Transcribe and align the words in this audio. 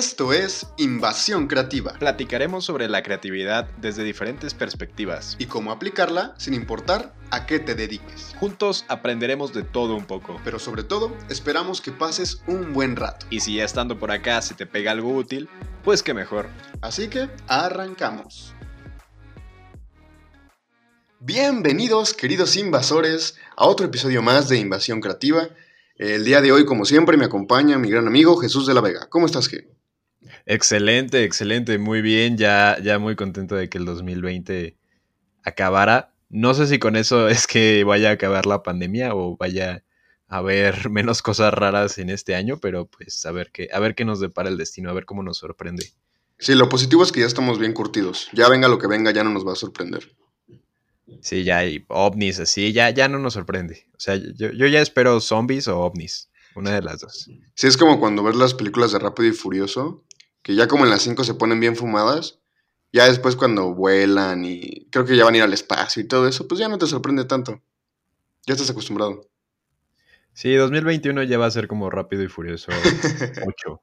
Esto 0.00 0.32
es 0.32 0.66
Invasión 0.78 1.46
Creativa. 1.46 1.92
Platicaremos 1.98 2.64
sobre 2.64 2.88
la 2.88 3.02
creatividad 3.02 3.68
desde 3.82 4.02
diferentes 4.02 4.54
perspectivas 4.54 5.36
y 5.38 5.44
cómo 5.44 5.72
aplicarla 5.72 6.34
sin 6.38 6.54
importar 6.54 7.12
a 7.30 7.44
qué 7.44 7.58
te 7.58 7.74
dediques. 7.74 8.34
Juntos 8.40 8.86
aprenderemos 8.88 9.52
de 9.52 9.62
todo 9.62 9.94
un 9.94 10.06
poco. 10.06 10.40
Pero 10.42 10.58
sobre 10.58 10.84
todo, 10.84 11.14
esperamos 11.28 11.82
que 11.82 11.92
pases 11.92 12.40
un 12.46 12.72
buen 12.72 12.96
rato. 12.96 13.26
Y 13.28 13.40
si 13.40 13.56
ya 13.56 13.64
estando 13.64 13.98
por 13.98 14.10
acá 14.10 14.40
se 14.40 14.54
te 14.54 14.64
pega 14.64 14.92
algo 14.92 15.14
útil, 15.14 15.50
pues 15.84 16.02
qué 16.02 16.14
mejor. 16.14 16.48
Así 16.80 17.08
que 17.08 17.28
arrancamos. 17.46 18.54
Bienvenidos, 21.18 22.14
queridos 22.14 22.56
invasores, 22.56 23.36
a 23.54 23.66
otro 23.66 23.84
episodio 23.84 24.22
más 24.22 24.48
de 24.48 24.56
Invasión 24.56 25.02
Creativa. 25.02 25.50
El 25.96 26.24
día 26.24 26.40
de 26.40 26.52
hoy, 26.52 26.64
como 26.64 26.86
siempre, 26.86 27.18
me 27.18 27.26
acompaña 27.26 27.76
mi 27.76 27.90
gran 27.90 28.06
amigo 28.06 28.38
Jesús 28.38 28.66
de 28.66 28.72
la 28.72 28.80
Vega. 28.80 29.06
¿Cómo 29.10 29.26
estás, 29.26 29.52
G? 29.52 29.66
Excelente, 30.52 31.22
excelente, 31.22 31.78
muy 31.78 32.02
bien. 32.02 32.36
Ya, 32.36 32.76
ya 32.82 32.98
muy 32.98 33.14
contento 33.14 33.54
de 33.54 33.68
que 33.68 33.78
el 33.78 33.84
2020 33.84 34.76
acabara. 35.44 36.12
No 36.28 36.54
sé 36.54 36.66
si 36.66 36.80
con 36.80 36.96
eso 36.96 37.28
es 37.28 37.46
que 37.46 37.84
vaya 37.84 38.10
a 38.10 38.14
acabar 38.14 38.46
la 38.46 38.64
pandemia 38.64 39.14
o 39.14 39.36
vaya 39.36 39.84
a 40.26 40.38
haber 40.38 40.90
menos 40.90 41.22
cosas 41.22 41.54
raras 41.54 41.98
en 41.98 42.10
este 42.10 42.34
año, 42.34 42.58
pero 42.58 42.86
pues 42.86 43.24
a 43.26 43.30
ver 43.30 43.52
qué, 43.52 43.68
a 43.72 43.78
ver 43.78 43.94
qué 43.94 44.04
nos 44.04 44.18
depara 44.18 44.48
el 44.48 44.56
destino, 44.56 44.90
a 44.90 44.92
ver 44.92 45.04
cómo 45.04 45.22
nos 45.22 45.38
sorprende. 45.38 45.92
Sí, 46.36 46.56
lo 46.56 46.68
positivo 46.68 47.04
es 47.04 47.12
que 47.12 47.20
ya 47.20 47.26
estamos 47.26 47.60
bien 47.60 47.72
curtidos. 47.72 48.28
Ya 48.32 48.48
venga 48.48 48.66
lo 48.66 48.78
que 48.78 48.88
venga, 48.88 49.12
ya 49.12 49.22
no 49.22 49.30
nos 49.30 49.46
va 49.46 49.52
a 49.52 49.56
sorprender. 49.56 50.16
Sí, 51.20 51.44
ya 51.44 51.58
hay 51.58 51.84
ovnis 51.86 52.40
así, 52.40 52.72
ya, 52.72 52.90
ya 52.90 53.06
no 53.06 53.20
nos 53.20 53.34
sorprende. 53.34 53.86
O 53.92 54.00
sea, 54.00 54.16
yo, 54.16 54.50
yo 54.50 54.66
ya 54.66 54.80
espero 54.80 55.20
zombies 55.20 55.68
o 55.68 55.78
ovnis. 55.78 56.28
Una 56.56 56.72
de 56.72 56.82
las 56.82 57.00
dos. 57.00 57.30
Sí, 57.54 57.66
es 57.68 57.76
como 57.76 58.00
cuando 58.00 58.24
ves 58.24 58.34
las 58.34 58.54
películas 58.54 58.90
de 58.90 58.98
Rápido 58.98 59.28
y 59.28 59.32
Furioso, 59.32 60.04
que 60.42 60.54
ya 60.54 60.68
como 60.68 60.84
en 60.84 60.90
las 60.90 61.02
5 61.02 61.24
se 61.24 61.34
ponen 61.34 61.60
bien 61.60 61.76
fumadas, 61.76 62.40
ya 62.92 63.06
después 63.06 63.36
cuando 63.36 63.74
vuelan 63.74 64.44
y 64.44 64.86
creo 64.90 65.04
que 65.04 65.16
ya 65.16 65.24
van 65.24 65.34
a 65.34 65.36
ir 65.38 65.42
al 65.42 65.52
espacio 65.52 66.02
y 66.02 66.08
todo 66.08 66.26
eso, 66.26 66.48
pues 66.48 66.58
ya 66.58 66.68
no 66.68 66.78
te 66.78 66.86
sorprende 66.86 67.24
tanto. 67.24 67.62
Ya 68.46 68.54
estás 68.54 68.70
acostumbrado. 68.70 69.28
Sí, 70.32 70.54
2021 70.54 71.22
ya 71.24 71.38
va 71.38 71.46
a 71.46 71.50
ser 71.50 71.68
como 71.68 71.90
Rápido 71.90 72.22
y 72.22 72.28
Furioso 72.28 72.72
8. 73.46 73.80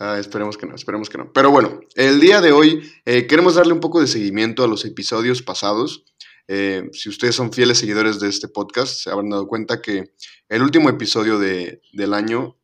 Ah, 0.00 0.18
esperemos 0.18 0.56
que 0.56 0.66
no, 0.66 0.74
esperemos 0.74 1.10
que 1.10 1.18
no. 1.18 1.32
Pero 1.32 1.50
bueno, 1.50 1.80
el 1.96 2.20
día 2.20 2.40
de 2.40 2.52
hoy 2.52 2.88
eh, 3.04 3.26
queremos 3.26 3.56
darle 3.56 3.72
un 3.72 3.80
poco 3.80 4.00
de 4.00 4.06
seguimiento 4.06 4.62
a 4.62 4.68
los 4.68 4.84
episodios 4.84 5.42
pasados. 5.42 6.04
Eh, 6.46 6.88
si 6.92 7.08
ustedes 7.08 7.34
son 7.34 7.52
fieles 7.52 7.78
seguidores 7.78 8.20
de 8.20 8.28
este 8.28 8.48
podcast, 8.48 9.02
se 9.02 9.10
habrán 9.10 9.30
dado 9.30 9.48
cuenta 9.48 9.82
que 9.82 10.12
el 10.48 10.62
último 10.62 10.88
episodio 10.88 11.38
de, 11.38 11.82
del 11.92 12.14
año, 12.14 12.56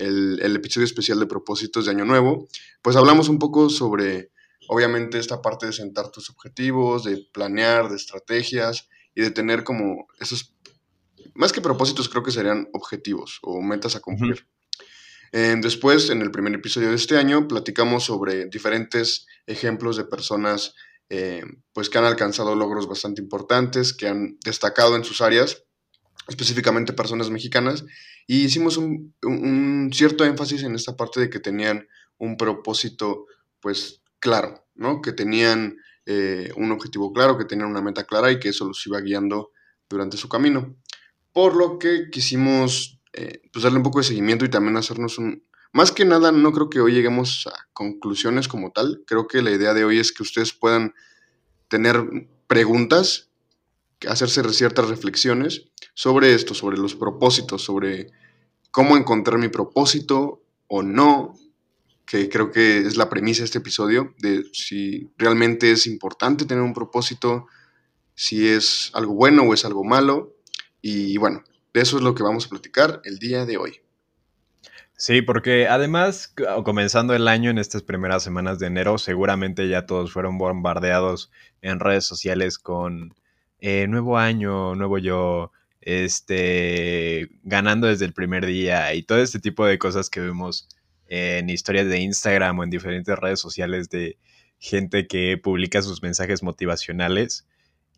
el, 0.00 0.40
el, 0.42 0.56
episodio 0.56 0.84
especial 0.84 1.20
de 1.20 1.26
propósitos 1.26 1.84
de 1.84 1.92
Año 1.92 2.04
Nuevo, 2.04 2.48
pues 2.82 2.96
hablamos 2.96 3.28
un 3.28 3.38
poco 3.38 3.70
sobre, 3.70 4.32
obviamente, 4.68 5.18
esta 5.18 5.40
parte 5.42 5.66
de 5.66 5.72
sentar 5.72 6.10
tus 6.10 6.30
objetivos, 6.30 7.04
de 7.04 7.26
planear, 7.32 7.88
de 7.88 7.96
estrategias 7.96 8.88
y 9.14 9.22
de 9.22 9.30
tener 9.30 9.64
como 9.64 10.06
esos, 10.18 10.54
más 11.34 11.52
que 11.52 11.60
propósitos, 11.60 12.08
creo 12.08 12.22
que 12.22 12.32
serían 12.32 12.68
objetivos 12.72 13.38
o 13.42 13.60
metas 13.60 13.96
a 13.96 14.00
cumplir. 14.00 14.32
Uh 14.32 14.36
-huh. 14.36 14.60
Eh, 15.32 15.56
después, 15.60 16.10
en 16.10 16.22
el 16.22 16.30
primer 16.30 16.54
episodio 16.54 16.88
de 16.88 16.96
este 16.96 17.16
año, 17.16 17.46
platicamos 17.46 18.04
sobre 18.04 18.46
diferentes 18.46 19.26
ejemplos 19.46 19.96
de 19.96 20.04
personas 20.04 20.74
eh, 21.08 21.42
pues 21.72 21.90
que 21.90 21.98
han 21.98 22.04
alcanzado 22.04 22.54
logros 22.54 22.88
bastante 22.88 23.20
importantes, 23.20 23.92
que 23.92 24.08
han 24.08 24.38
destacado 24.44 24.96
en 24.96 25.04
sus 25.04 25.20
áreas, 25.20 25.64
específicamente 26.30 26.92
personas 26.92 27.28
mexicanas, 27.28 27.84
y 28.26 28.44
hicimos 28.44 28.76
un, 28.76 29.12
un, 29.22 29.90
cierto 29.92 30.24
énfasis 30.24 30.62
en 30.62 30.74
esta 30.74 30.96
parte 30.96 31.20
de 31.20 31.28
que 31.28 31.40
tenían 31.40 31.88
un 32.18 32.36
propósito 32.36 33.26
pues 33.60 34.00
claro, 34.20 34.64
¿no? 34.76 35.02
que 35.02 35.12
tenían 35.12 35.76
eh, 36.06 36.52
un 36.56 36.70
objetivo 36.70 37.12
claro, 37.12 37.36
que 37.36 37.44
tenían 37.44 37.68
una 37.68 37.82
meta 37.82 38.04
clara 38.04 38.30
y 38.30 38.38
que 38.38 38.50
eso 38.50 38.64
los 38.64 38.86
iba 38.86 39.00
guiando 39.00 39.50
durante 39.88 40.16
su 40.16 40.28
camino. 40.28 40.76
Por 41.32 41.56
lo 41.56 41.78
que 41.78 42.10
quisimos 42.10 43.00
eh, 43.12 43.42
pues 43.52 43.64
darle 43.64 43.78
un 43.78 43.84
poco 43.84 43.98
de 43.98 44.04
seguimiento 44.04 44.44
y 44.44 44.50
también 44.50 44.76
hacernos 44.76 45.18
un... 45.18 45.42
Más 45.72 45.92
que 45.92 46.04
nada, 46.04 46.32
no 46.32 46.52
creo 46.52 46.70
que 46.70 46.80
hoy 46.80 46.92
lleguemos 46.92 47.48
a 47.48 47.68
conclusiones 47.72 48.48
como 48.48 48.70
tal. 48.70 49.02
Creo 49.06 49.26
que 49.26 49.42
la 49.42 49.50
idea 49.50 49.74
de 49.74 49.84
hoy 49.84 49.98
es 49.98 50.12
que 50.12 50.22
ustedes 50.22 50.52
puedan 50.52 50.94
tener 51.68 52.28
preguntas, 52.46 53.29
hacerse 54.08 54.42
ciertas 54.52 54.88
reflexiones 54.88 55.66
sobre 55.94 56.34
esto, 56.34 56.54
sobre 56.54 56.78
los 56.78 56.94
propósitos, 56.94 57.62
sobre 57.62 58.08
cómo 58.70 58.96
encontrar 58.96 59.38
mi 59.38 59.48
propósito 59.48 60.42
o 60.68 60.82
no, 60.82 61.34
que 62.06 62.28
creo 62.28 62.50
que 62.50 62.78
es 62.78 62.96
la 62.96 63.08
premisa 63.08 63.40
de 63.40 63.46
este 63.46 63.58
episodio, 63.58 64.14
de 64.18 64.44
si 64.52 65.10
realmente 65.16 65.70
es 65.70 65.86
importante 65.86 66.44
tener 66.44 66.62
un 66.62 66.74
propósito, 66.74 67.46
si 68.14 68.48
es 68.48 68.90
algo 68.94 69.14
bueno 69.14 69.42
o 69.42 69.54
es 69.54 69.64
algo 69.64 69.84
malo. 69.84 70.34
Y 70.82 71.16
bueno, 71.18 71.44
de 71.72 71.80
eso 71.80 71.98
es 71.98 72.02
lo 72.02 72.14
que 72.14 72.22
vamos 72.22 72.46
a 72.46 72.48
platicar 72.48 73.00
el 73.04 73.18
día 73.18 73.46
de 73.46 73.58
hoy. 73.58 73.80
Sí, 74.96 75.22
porque 75.22 75.66
además, 75.66 76.34
comenzando 76.62 77.14
el 77.14 77.26
año 77.26 77.48
en 77.48 77.56
estas 77.56 77.82
primeras 77.82 78.22
semanas 78.22 78.58
de 78.58 78.66
enero, 78.66 78.98
seguramente 78.98 79.66
ya 79.66 79.86
todos 79.86 80.12
fueron 80.12 80.36
bombardeados 80.36 81.30
en 81.62 81.80
redes 81.80 82.04
sociales 82.04 82.58
con 82.58 83.14
eh, 83.60 83.86
nuevo 83.88 84.18
año, 84.18 84.74
nuevo 84.74 84.98
yo, 84.98 85.52
este, 85.80 87.30
ganando 87.42 87.86
desde 87.86 88.04
el 88.04 88.12
primer 88.12 88.46
día 88.46 88.94
y 88.94 89.02
todo 89.02 89.18
este 89.18 89.40
tipo 89.40 89.66
de 89.66 89.78
cosas 89.78 90.10
que 90.10 90.20
vemos 90.20 90.68
en 91.06 91.50
historias 91.50 91.86
de 91.88 91.98
Instagram 92.00 92.58
o 92.58 92.64
en 92.64 92.70
diferentes 92.70 93.18
redes 93.18 93.40
sociales 93.40 93.88
de 93.88 94.18
gente 94.58 95.06
que 95.06 95.38
publica 95.38 95.82
sus 95.82 96.02
mensajes 96.02 96.42
motivacionales 96.42 97.46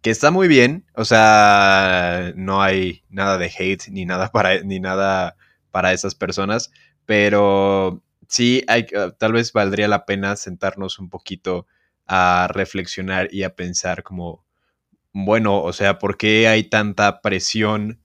que 0.03 0.11
está 0.11 0.33
muy 0.33 0.49
bien, 0.49 0.85
o 0.95 1.05
sea, 1.05 2.33
no 2.35 2.61
hay 2.61 3.05
nada 3.09 3.39
de 3.39 3.47
hate 3.57 3.89
ni 3.89 4.05
nada 4.05 4.33
para, 4.33 4.61
ni 4.63 4.81
nada 4.81 5.37
para 5.71 5.93
esas 5.93 6.17
personas, 6.17 6.73
pero 7.07 8.03
sí, 8.27 8.65
hay, 8.67 8.87
tal 9.19 9.33
vez 9.33 9.53
valdría 9.53 9.87
la 9.87 10.05
pena 10.05 10.35
sentarnos 10.35 10.99
un 10.99 11.09
poquito 11.09 11.69
a 12.07 12.49
reflexionar 12.53 13.29
y 13.33 13.45
a 13.45 13.55
pensar 13.55 14.03
como, 14.03 14.45
bueno, 15.13 15.63
o 15.63 15.73
sea, 15.73 15.99
¿por 15.99 16.17
qué 16.17 16.49
hay 16.49 16.65
tanta 16.65 17.21
presión? 17.21 18.01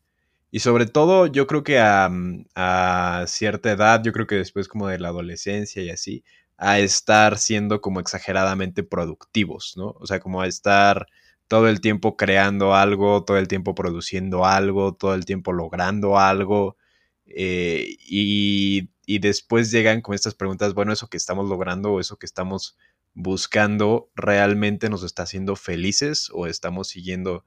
Y 0.51 0.59
sobre 0.59 0.85
todo, 0.85 1.27
yo 1.27 1.47
creo 1.47 1.63
que 1.63 1.79
a, 1.79 2.09
a 2.55 3.25
cierta 3.27 3.71
edad, 3.71 4.01
yo 4.03 4.13
creo 4.13 4.27
que 4.27 4.35
después 4.35 4.67
como 4.67 4.87
de 4.87 4.99
la 4.99 5.09
adolescencia 5.09 5.83
y 5.83 5.89
así, 5.89 6.23
a 6.57 6.79
estar 6.79 7.37
siendo 7.37 7.81
como 7.81 7.99
exageradamente 7.99 8.83
productivos, 8.83 9.75
¿no? 9.77 9.95
O 9.99 10.07
sea, 10.07 10.19
como 10.19 10.41
a 10.41 10.47
estar 10.47 11.07
todo 11.47 11.69
el 11.69 11.81
tiempo 11.81 12.17
creando 12.17 12.75
algo, 12.75 13.23
todo 13.23 13.37
el 13.37 13.47
tiempo 13.47 13.75
produciendo 13.75 14.45
algo, 14.45 14.93
todo 14.95 15.13
el 15.15 15.25
tiempo 15.25 15.53
logrando 15.53 16.17
algo. 16.19 16.77
Eh, 17.25 17.97
y, 18.07 18.89
y, 19.05 19.19
después 19.19 19.71
llegan 19.71 20.01
con 20.01 20.15
estas 20.15 20.35
preguntas, 20.35 20.73
bueno, 20.73 20.93
eso 20.93 21.09
que 21.09 21.17
estamos 21.17 21.49
logrando 21.49 21.93
o 21.93 21.99
eso 21.99 22.17
que 22.17 22.25
estamos 22.25 22.77
buscando, 23.17 24.11
¿realmente 24.15 24.89
nos 24.91 25.03
está 25.03 25.23
haciendo 25.23 25.55
felices 25.55 26.29
o 26.33 26.45
estamos 26.45 26.87
siguiendo 26.87 27.43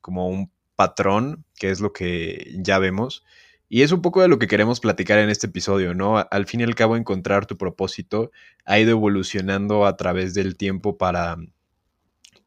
como 0.00 0.26
un 0.26 0.50
patrón, 0.74 1.44
que 1.54 1.70
es 1.70 1.80
lo 1.80 1.92
que 1.92 2.56
ya 2.58 2.80
vemos? 2.80 3.24
Y 3.68 3.82
es 3.82 3.92
un 3.92 4.02
poco 4.02 4.20
de 4.20 4.28
lo 4.28 4.40
que 4.40 4.48
queremos 4.48 4.80
platicar 4.80 5.20
en 5.20 5.30
este 5.30 5.46
episodio, 5.46 5.94
¿no? 5.94 6.18
Al 6.18 6.46
fin 6.46 6.60
y 6.60 6.64
al 6.64 6.74
cabo, 6.74 6.96
encontrar 6.96 7.46
tu 7.46 7.56
propósito 7.56 8.32
ha 8.64 8.80
ido 8.80 8.90
evolucionando 8.90 9.86
a 9.86 9.96
través 9.96 10.34
del 10.34 10.56
tiempo 10.56 10.98
para 10.98 11.36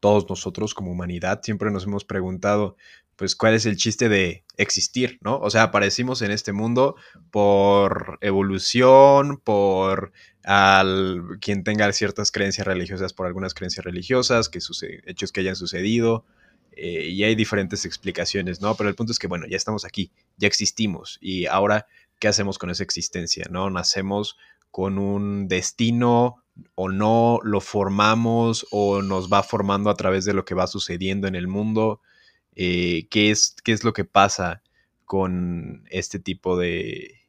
todos 0.01 0.29
nosotros 0.29 0.75
como 0.75 0.91
humanidad 0.91 1.39
siempre 1.41 1.71
nos 1.71 1.85
hemos 1.85 2.05
preguntado, 2.05 2.75
pues, 3.15 3.35
¿cuál 3.35 3.53
es 3.53 3.65
el 3.65 3.77
chiste 3.77 4.09
de 4.09 4.43
existir, 4.57 5.17
no? 5.21 5.39
O 5.39 5.49
sea, 5.49 5.63
aparecimos 5.63 6.21
en 6.21 6.31
este 6.31 6.53
mundo 6.53 6.95
por 7.31 8.17
evolución, 8.21 9.37
por 9.37 10.11
al, 10.43 11.21
quien 11.41 11.63
tenga 11.63 11.91
ciertas 11.93 12.31
creencias 12.31 12.67
religiosas, 12.67 13.13
por 13.13 13.27
algunas 13.27 13.53
creencias 13.53 13.85
religiosas, 13.85 14.49
que 14.49 14.59
hechos 15.05 15.31
que 15.31 15.39
hayan 15.41 15.55
sucedido, 15.55 16.25
eh, 16.73 17.07
y 17.07 17.23
hay 17.23 17.35
diferentes 17.35 17.85
explicaciones, 17.85 18.61
¿no? 18.61 18.75
Pero 18.75 18.89
el 18.89 18.95
punto 18.95 19.11
es 19.11 19.19
que, 19.19 19.27
bueno, 19.27 19.45
ya 19.47 19.57
estamos 19.57 19.85
aquí, 19.85 20.11
ya 20.37 20.47
existimos, 20.47 21.17
y 21.21 21.45
ahora, 21.45 21.87
¿qué 22.19 22.27
hacemos 22.27 22.57
con 22.57 22.69
esa 22.69 22.83
existencia, 22.83 23.45
no? 23.49 23.69
Nacemos 23.69 24.37
con 24.71 24.97
un 24.99 25.47
destino 25.47 26.43
o 26.75 26.89
no 26.89 27.39
lo 27.43 27.61
formamos 27.61 28.65
o 28.71 29.01
nos 29.01 29.31
va 29.31 29.41
formando 29.41 29.89
a 29.89 29.95
través 29.95 30.25
de 30.25 30.33
lo 30.33 30.43
que 30.43 30.55
va 30.55 30.67
sucediendo 30.67 31.27
en 31.27 31.35
el 31.35 31.47
mundo. 31.47 32.01
Eh, 32.55 33.07
¿qué, 33.09 33.31
es, 33.31 33.55
¿Qué 33.63 33.71
es 33.71 33.83
lo 33.83 33.93
que 33.93 34.05
pasa 34.05 34.61
con 35.05 35.83
este 35.89 36.19
tipo 36.19 36.57
de, 36.57 37.21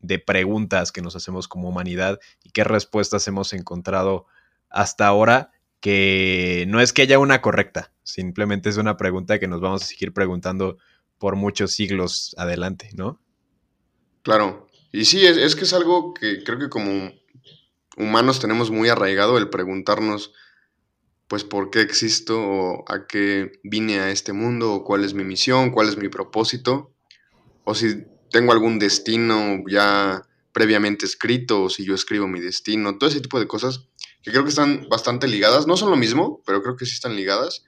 de 0.00 0.18
preguntas 0.18 0.92
que 0.92 1.02
nos 1.02 1.16
hacemos 1.16 1.48
como 1.48 1.68
humanidad 1.68 2.18
y 2.42 2.50
qué 2.50 2.64
respuestas 2.64 3.26
hemos 3.28 3.52
encontrado 3.52 4.26
hasta 4.68 5.06
ahora? 5.06 5.52
Que 5.80 6.64
no 6.68 6.80
es 6.80 6.92
que 6.92 7.02
haya 7.02 7.18
una 7.18 7.42
correcta, 7.42 7.92
simplemente 8.02 8.68
es 8.68 8.76
una 8.76 8.96
pregunta 8.96 9.38
que 9.38 9.46
nos 9.46 9.60
vamos 9.60 9.82
a 9.82 9.86
seguir 9.86 10.12
preguntando 10.12 10.78
por 11.18 11.36
muchos 11.36 11.72
siglos 11.72 12.34
adelante, 12.38 12.90
¿no? 12.94 13.20
Claro, 14.22 14.68
y 14.90 15.04
sí, 15.04 15.24
es, 15.24 15.36
es 15.36 15.54
que 15.54 15.64
es 15.64 15.72
algo 15.72 16.12
que 16.14 16.42
creo 16.42 16.58
que 16.58 16.68
como 16.68 17.12
humanos 17.96 18.40
tenemos 18.40 18.70
muy 18.70 18.88
arraigado 18.88 19.38
el 19.38 19.48
preguntarnos, 19.50 20.32
pues, 21.28 21.44
por 21.44 21.70
qué 21.70 21.80
existo 21.80 22.40
o 22.40 22.84
a 22.90 23.06
qué 23.06 23.52
vine 23.62 24.00
a 24.00 24.10
este 24.10 24.32
mundo 24.32 24.72
o 24.72 24.84
cuál 24.84 25.04
es 25.04 25.14
mi 25.14 25.24
misión, 25.24 25.70
cuál 25.70 25.88
es 25.88 25.96
mi 25.96 26.08
propósito, 26.08 26.94
o 27.64 27.74
si 27.74 28.04
tengo 28.30 28.52
algún 28.52 28.78
destino 28.78 29.62
ya 29.68 30.22
previamente 30.52 31.04
escrito 31.04 31.64
o 31.64 31.70
si 31.70 31.84
yo 31.84 31.94
escribo 31.94 32.26
mi 32.26 32.40
destino, 32.40 32.96
todo 32.96 33.10
ese 33.10 33.20
tipo 33.20 33.38
de 33.38 33.46
cosas 33.46 33.88
que 34.22 34.30
creo 34.30 34.42
que 34.42 34.50
están 34.50 34.88
bastante 34.88 35.28
ligadas, 35.28 35.66
no 35.66 35.76
son 35.76 35.90
lo 35.90 35.96
mismo, 35.96 36.42
pero 36.44 36.62
creo 36.62 36.76
que 36.76 36.86
sí 36.86 36.94
están 36.94 37.14
ligadas. 37.14 37.64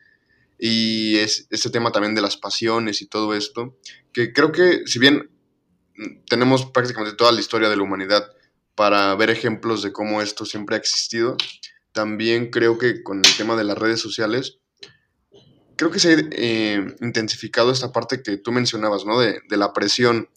Y 0.58 1.16
es 1.19 1.46
este 1.50 1.70
tema 1.70 1.93
también 1.93 2.16
de 2.16 2.20
las 2.20 2.37
pasiones 2.37 3.00
y 3.00 3.06
todo 3.06 3.34
esto, 3.34 3.78
que 4.12 4.32
creo 4.32 4.50
que 4.50 4.82
si 4.87 4.99
bien 4.99 5.31
tenemos 6.28 6.66
prácticamente 6.66 7.16
toda 7.16 7.31
la 7.31 7.38
historia 7.38 7.69
de 7.69 7.76
la 7.76 7.82
humanidad 7.82 8.32
para 8.75 9.14
ver 9.14 9.31
ejemplos 9.31 9.82
de 9.82 9.93
cómo 9.93 10.20
esto 10.20 10.44
siempre 10.44 10.75
ha 10.75 10.78
existido, 10.78 11.37
también 11.98 12.52
creo 12.52 12.78
que 12.78 13.02
con 13.02 13.18
el 13.18 13.36
tema 13.36 13.56
de 13.56 13.64
las 13.64 13.76
redes 13.76 13.98
sociales, 13.98 14.60
creo 15.74 15.90
que 15.90 15.98
se 15.98 16.14
ha 16.14 16.16
eh, 16.30 16.94
intensificado 17.00 17.72
esta 17.72 17.90
parte 17.90 18.22
que 18.22 18.36
tú 18.36 18.52
mencionabas, 18.52 19.04
¿no? 19.04 19.18
De, 19.18 19.40
de, 19.48 19.56
la 19.56 19.72
presión, 19.72 20.28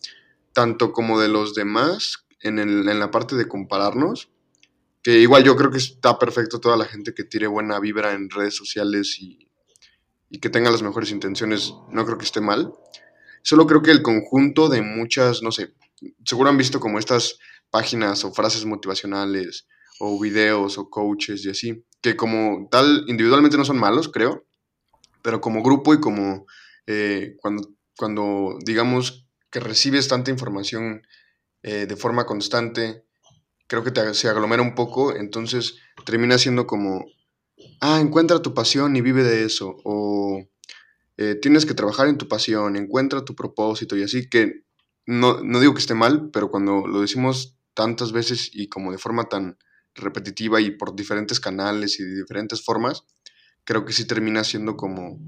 tanto 0.54 0.92
como 0.92 1.20
de 1.20 1.28
los 1.28 1.54
demás, 1.54 2.26
en, 2.40 2.58
el, 2.58 2.90
en 2.90 3.00
la 3.00 3.12
parte 3.12 3.36
de 3.36 3.48
compararnos, 3.48 4.32
que 5.04 5.20
igual 5.20 5.44
yo 5.44 5.56
creo 5.56 5.70
que 5.70 5.78
está 5.78 6.18
perfecto 6.18 6.60
toda 6.60 6.78
la 6.78 6.86
gente 6.86 7.14
que 7.14 7.26
tire 7.26 7.46
buena 7.46 7.80
vibra 7.80 8.14
en 8.14 8.32
redes 8.32 8.56
sociales 8.56 9.20
y, 9.20 9.48
y 10.32 10.40
que 10.40 10.50
tenga 10.50 10.72
las 10.72 10.82
mejores 10.82 11.12
intenciones, 11.12 11.76
no 11.92 12.04
creo 12.08 12.18
que 12.18 12.26
esté 12.26 12.42
mal. 12.42 12.74
Solo 13.44 13.68
creo 13.68 13.84
que 13.84 13.92
el 13.92 14.02
conjunto 14.02 14.68
de 14.68 14.82
muchas, 14.82 15.44
no 15.44 15.52
sé, 15.52 15.76
seguro 16.26 16.50
han 16.50 16.58
visto 16.58 16.80
como 16.80 16.98
estas 16.98 17.38
páginas 17.70 18.24
o 18.24 18.34
frases 18.34 18.66
motivacionales 18.66 19.68
o 20.04 20.20
videos 20.20 20.80
o 20.80 20.90
coaches 20.90 21.46
y 21.46 21.52
así, 21.52 21.86
que 22.02 22.16
como 22.16 22.68
tal 22.72 23.06
individualmente 23.08 23.56
no 23.56 23.64
son 23.64 23.78
malos, 23.78 24.10
creo, 24.10 24.46
pero 25.22 25.42
como 25.42 25.62
grupo 25.62 25.94
y 25.94 26.00
como 26.00 26.48
eh, 26.88 27.36
cuando, 27.40 27.70
cuando 27.96 28.58
digamos 28.66 29.28
que 29.52 29.60
recibes 29.60 30.08
tanta 30.08 30.32
información 30.32 31.04
eh, 31.62 31.86
de 31.86 31.96
forma 31.96 32.26
constante, 32.26 33.06
creo 33.68 33.84
que 33.84 33.92
te, 33.92 34.14
se 34.16 34.28
aglomera 34.28 34.64
un 34.64 34.74
poco, 34.74 35.16
entonces 35.16 35.76
termina 36.04 36.40
siendo 36.40 36.66
como, 36.66 37.06
ah, 37.80 38.00
encuentra 38.00 38.42
tu 38.42 38.56
pasión 38.56 38.96
y 38.96 39.02
vive 39.02 39.24
de 39.24 39.44
eso, 39.44 39.78
o 39.84 40.44
eh, 41.18 41.36
tienes 41.36 41.68
que 41.68 41.76
trabajar 41.76 42.08
en 42.08 42.18
tu 42.18 42.28
pasión, 42.28 42.76
encuentra 42.76 43.24
tu 43.24 43.36
propósito 43.36 43.96
y 43.96 44.02
así, 44.02 44.28
que 44.28 44.64
no, 45.06 45.44
no 45.44 45.60
digo 45.60 45.76
que 45.76 45.82
esté 45.82 45.94
mal, 45.94 46.32
pero 46.34 46.50
cuando 46.50 46.88
lo 46.88 47.02
decimos 47.02 47.60
tantas 47.76 48.12
veces 48.12 48.50
y 48.52 48.68
como 48.68 48.92
de 48.92 48.98
forma 48.98 49.26
tan 49.26 49.60
repetitiva 49.96 50.62
y 50.62 50.72
por 50.72 50.96
diferentes 50.96 51.40
canales 51.40 52.00
y 52.00 52.04
de 52.04 52.22
diferentes 52.22 52.64
formas, 52.64 53.04
creo 53.64 53.86
que 53.86 53.94
sí 53.94 54.06
termina 54.06 54.44
siendo 54.44 54.76
como, 54.76 55.20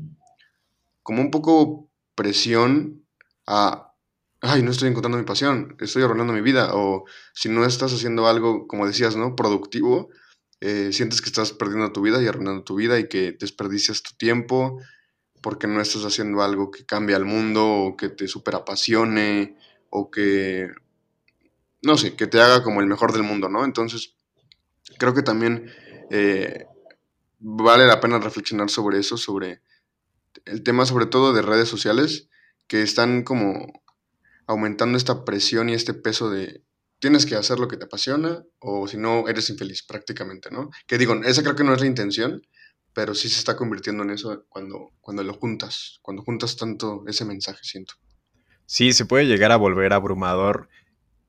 como 1.01 1.21
un 1.21 1.31
poco 1.31 1.89
presión 2.15 3.05
a, 3.47 3.93
ay, 4.41 4.61
no 4.63 4.71
estoy 4.71 4.89
encontrando 4.89 5.17
mi 5.17 5.25
pasión, 5.25 5.75
estoy 5.79 6.03
arruinando 6.03 6.33
mi 6.33 6.41
vida, 6.41 6.71
o 6.73 7.05
si 7.33 7.49
no 7.49 7.65
estás 7.65 7.93
haciendo 7.93 8.27
algo, 8.27 8.67
como 8.67 8.87
decías, 8.87 9.15
¿no? 9.15 9.35
Productivo, 9.35 10.09
eh, 10.61 10.93
sientes 10.93 11.21
que 11.21 11.27
estás 11.27 11.51
perdiendo 11.51 11.91
tu 11.91 12.01
vida 12.01 12.21
y 12.21 12.27
arruinando 12.27 12.63
tu 12.63 12.75
vida 12.75 12.99
y 12.99 13.07
que 13.07 13.33
desperdicias 13.33 14.01
tu 14.01 14.15
tiempo 14.15 14.79
porque 15.41 15.67
no 15.67 15.81
estás 15.81 16.05
haciendo 16.05 16.41
algo 16.41 16.71
que 16.71 16.85
cambie 16.85 17.17
al 17.17 17.25
mundo 17.25 17.67
o 17.67 17.97
que 17.97 18.07
te 18.07 18.29
super 18.29 18.55
apasione 18.55 19.57
o 19.89 20.09
que, 20.09 20.69
no 21.81 21.97
sé, 21.97 22.15
que 22.15 22.27
te 22.27 22.39
haga 22.39 22.63
como 22.63 22.79
el 22.79 22.87
mejor 22.87 23.11
del 23.11 23.23
mundo, 23.23 23.49
¿no? 23.49 23.65
Entonces, 23.65 24.15
creo 24.97 25.13
que 25.13 25.23
también 25.23 25.71
eh, 26.09 26.65
vale 27.39 27.85
la 27.85 27.99
pena 27.99 28.19
reflexionar 28.19 28.69
sobre 28.69 28.99
eso, 28.99 29.17
sobre 29.17 29.61
el 30.45 30.63
tema 30.63 30.85
sobre 30.85 31.05
todo 31.05 31.33
de 31.33 31.41
redes 31.41 31.67
sociales, 31.69 32.29
que 32.67 32.81
están 32.81 33.23
como 33.23 33.83
aumentando 34.47 34.97
esta 34.97 35.25
presión 35.25 35.69
y 35.69 35.73
este 35.73 35.93
peso 35.93 36.29
de 36.29 36.63
tienes 36.99 37.25
que 37.25 37.35
hacer 37.35 37.59
lo 37.59 37.67
que 37.67 37.75
te 37.75 37.85
apasiona 37.85 38.43
o 38.59 38.87
si 38.87 38.95
no 38.97 39.27
eres 39.27 39.49
infeliz 39.49 39.83
prácticamente, 39.83 40.49
¿no? 40.51 40.69
Que 40.87 40.97
digo, 40.97 41.13
esa 41.25 41.43
creo 41.43 41.55
que 41.55 41.65
no 41.65 41.73
es 41.73 41.81
la 41.81 41.87
intención, 41.87 42.41
pero 42.93 43.13
sí 43.13 43.27
se 43.27 43.39
está 43.39 43.57
convirtiendo 43.57 44.03
en 44.03 44.11
eso 44.11 44.45
cuando, 44.47 44.91
cuando 45.01 45.23
lo 45.23 45.33
juntas, 45.33 45.99
cuando 46.01 46.23
juntas 46.23 46.55
tanto 46.55 47.03
ese 47.07 47.25
mensaje, 47.25 47.59
siento. 47.63 47.95
Sí, 48.65 48.93
se 48.93 49.05
puede 49.05 49.25
llegar 49.25 49.51
a 49.51 49.57
volver 49.57 49.91
abrumador 49.91 50.69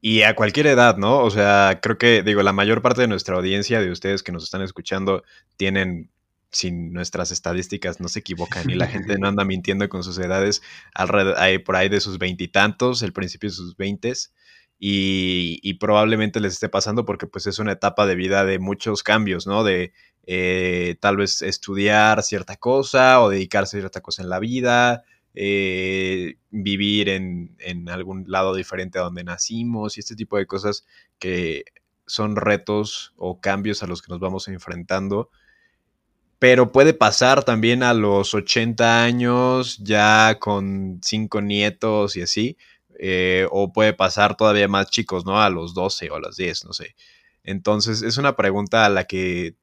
y 0.07 0.21
a 0.21 0.35
cualquier 0.35 0.67
edad, 0.67 0.99
¿no? 0.99 1.21
O 1.21 1.31
sea, 1.31 1.79
creo 1.83 1.97
que, 1.97 2.23
digo, 2.23 2.43
la 2.43 2.53
mayor 2.53 2.83
parte 2.83 3.01
de 3.01 3.09
nuestra 3.09 3.37
audiencia, 3.37 3.81
de 3.81 3.91
ustedes 3.91 4.23
que 4.23 4.33
nos 4.33 4.45
están 4.45 4.61
escuchando, 4.61 5.23
tienen, 5.57 6.11
sin 6.51 6.93
nuestras 6.93 7.31
estadísticas 7.31 8.01
no 8.01 8.09
se 8.09 8.19
equivocan 8.19 8.69
y 8.69 8.75
la 8.75 8.87
gente 8.87 9.17
no 9.19 9.29
anda 9.29 9.47
mintiendo 9.47 9.89
con 9.89 10.05
sus 10.05 10.19
edades, 10.19 10.61
alrededor, 10.93 11.65
por 11.65 11.77
ahí 11.77 11.89
de 11.89 12.01
sus 12.01 12.19
veintitantos, 12.19 13.01
el 13.01 13.15
principio 13.15 13.49
de 13.49 13.57
sus 13.57 13.79
veintes. 13.79 14.35
Y, 14.79 15.59
y, 15.63 15.75
probablemente 15.79 16.39
les 16.39 16.53
esté 16.53 16.69
pasando 16.69 17.07
porque 17.07 17.27
pues 17.27 17.47
es 17.47 17.59
una 17.59 17.73
etapa 17.73 18.05
de 18.05 18.15
vida 18.15 18.45
de 18.45 18.59
muchos 18.59 19.03
cambios, 19.03 19.47
¿no? 19.47 19.65
De 19.65 19.95
eh, 20.27 20.97
tal 21.01 21.17
vez 21.17 21.41
estudiar 21.41 22.23
cierta 22.23 22.57
cosa 22.57 23.23
o 23.23 23.31
dedicarse 23.31 23.79
a 23.79 23.81
cierta 23.81 24.03
cosa 24.03 24.23
en 24.23 24.29
la 24.29 24.39
vida, 24.39 25.05
eh, 25.35 26.37
vivir 26.51 27.09
en, 27.09 27.57
en, 27.59 27.89
algún 27.89 28.25
lado 28.29 28.55
diferente 28.55 28.99
a 28.99 29.03
donde 29.03 29.25
nacimos 29.25 29.97
y 29.97 30.01
este 30.01 30.15
tipo 30.15 30.37
de 30.39 30.47
cosas 30.47 30.87
que 31.19 31.65
son 32.07 32.37
retos 32.37 33.13
o 33.17 33.41
cambios 33.41 33.83
a 33.83 33.87
los 33.87 34.03
que 34.03 34.11
nos 34.11 34.21
vamos 34.21 34.49
enfrentando. 34.49 35.31
Pero 36.39 36.73
puede 36.73 36.95
pasar 36.95 37.45
también 37.45 37.83
a 37.83 37.95
los 37.95 38.35
80 38.35 39.03
años, 39.03 39.79
ya 39.79 40.39
con 40.39 41.01
cinco 41.03 41.41
nietos 41.41 42.17
y 42.17 42.23
así. 42.23 42.57
Eh, 42.99 43.47
o 43.51 43.73
puede 43.73 43.93
pasar 43.93 44.37
todavía 44.37 44.69
más 44.69 44.91
chicos, 44.91 45.25
¿no? 45.25 45.41
A 45.41 45.51
los 45.51 45.75
12 45.75 46.11
o 46.11 46.17
a 46.17 46.21
los 46.21 46.37
10, 46.37 46.67
no 46.67 46.73
sé. 46.73 46.95
Entonces 47.43 48.03
es 48.03 48.19
una 48.19 48.37
pregunta 48.37 48.85
a 48.85 48.89
la 48.89 49.05
que 49.05 49.57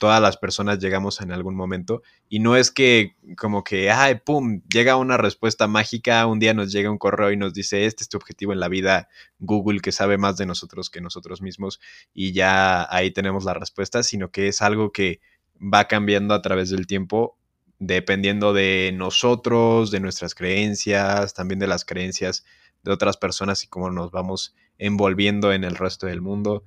todas 0.00 0.20
las 0.22 0.38
personas 0.38 0.78
llegamos 0.78 1.20
en 1.20 1.30
algún 1.30 1.54
momento 1.54 2.02
y 2.30 2.38
no 2.38 2.56
es 2.56 2.70
que 2.70 3.16
como 3.36 3.62
que, 3.62 3.90
ay, 3.90 4.14
pum, 4.24 4.62
llega 4.72 4.96
una 4.96 5.18
respuesta 5.18 5.68
mágica, 5.68 6.26
un 6.26 6.38
día 6.38 6.54
nos 6.54 6.72
llega 6.72 6.90
un 6.90 6.96
correo 6.96 7.30
y 7.30 7.36
nos 7.36 7.52
dice, 7.52 7.84
este 7.84 8.02
es 8.02 8.08
tu 8.08 8.16
objetivo 8.16 8.54
en 8.54 8.60
la 8.60 8.68
vida, 8.68 9.08
Google 9.38 9.80
que 9.80 9.92
sabe 9.92 10.16
más 10.16 10.38
de 10.38 10.46
nosotros 10.46 10.88
que 10.88 11.02
nosotros 11.02 11.42
mismos 11.42 11.80
y 12.14 12.32
ya 12.32 12.92
ahí 12.92 13.10
tenemos 13.10 13.44
la 13.44 13.52
respuesta, 13.52 14.02
sino 14.02 14.30
que 14.30 14.48
es 14.48 14.62
algo 14.62 14.90
que 14.90 15.20
va 15.60 15.86
cambiando 15.86 16.32
a 16.32 16.40
través 16.40 16.70
del 16.70 16.86
tiempo 16.86 17.36
dependiendo 17.78 18.54
de 18.54 18.92
nosotros, 18.94 19.90
de 19.90 20.00
nuestras 20.00 20.34
creencias, 20.34 21.34
también 21.34 21.58
de 21.58 21.66
las 21.66 21.84
creencias 21.84 22.46
de 22.84 22.92
otras 22.92 23.18
personas 23.18 23.64
y 23.64 23.66
cómo 23.66 23.90
nos 23.90 24.10
vamos 24.10 24.54
envolviendo 24.78 25.52
en 25.52 25.62
el 25.62 25.76
resto 25.76 26.06
del 26.06 26.22
mundo. 26.22 26.64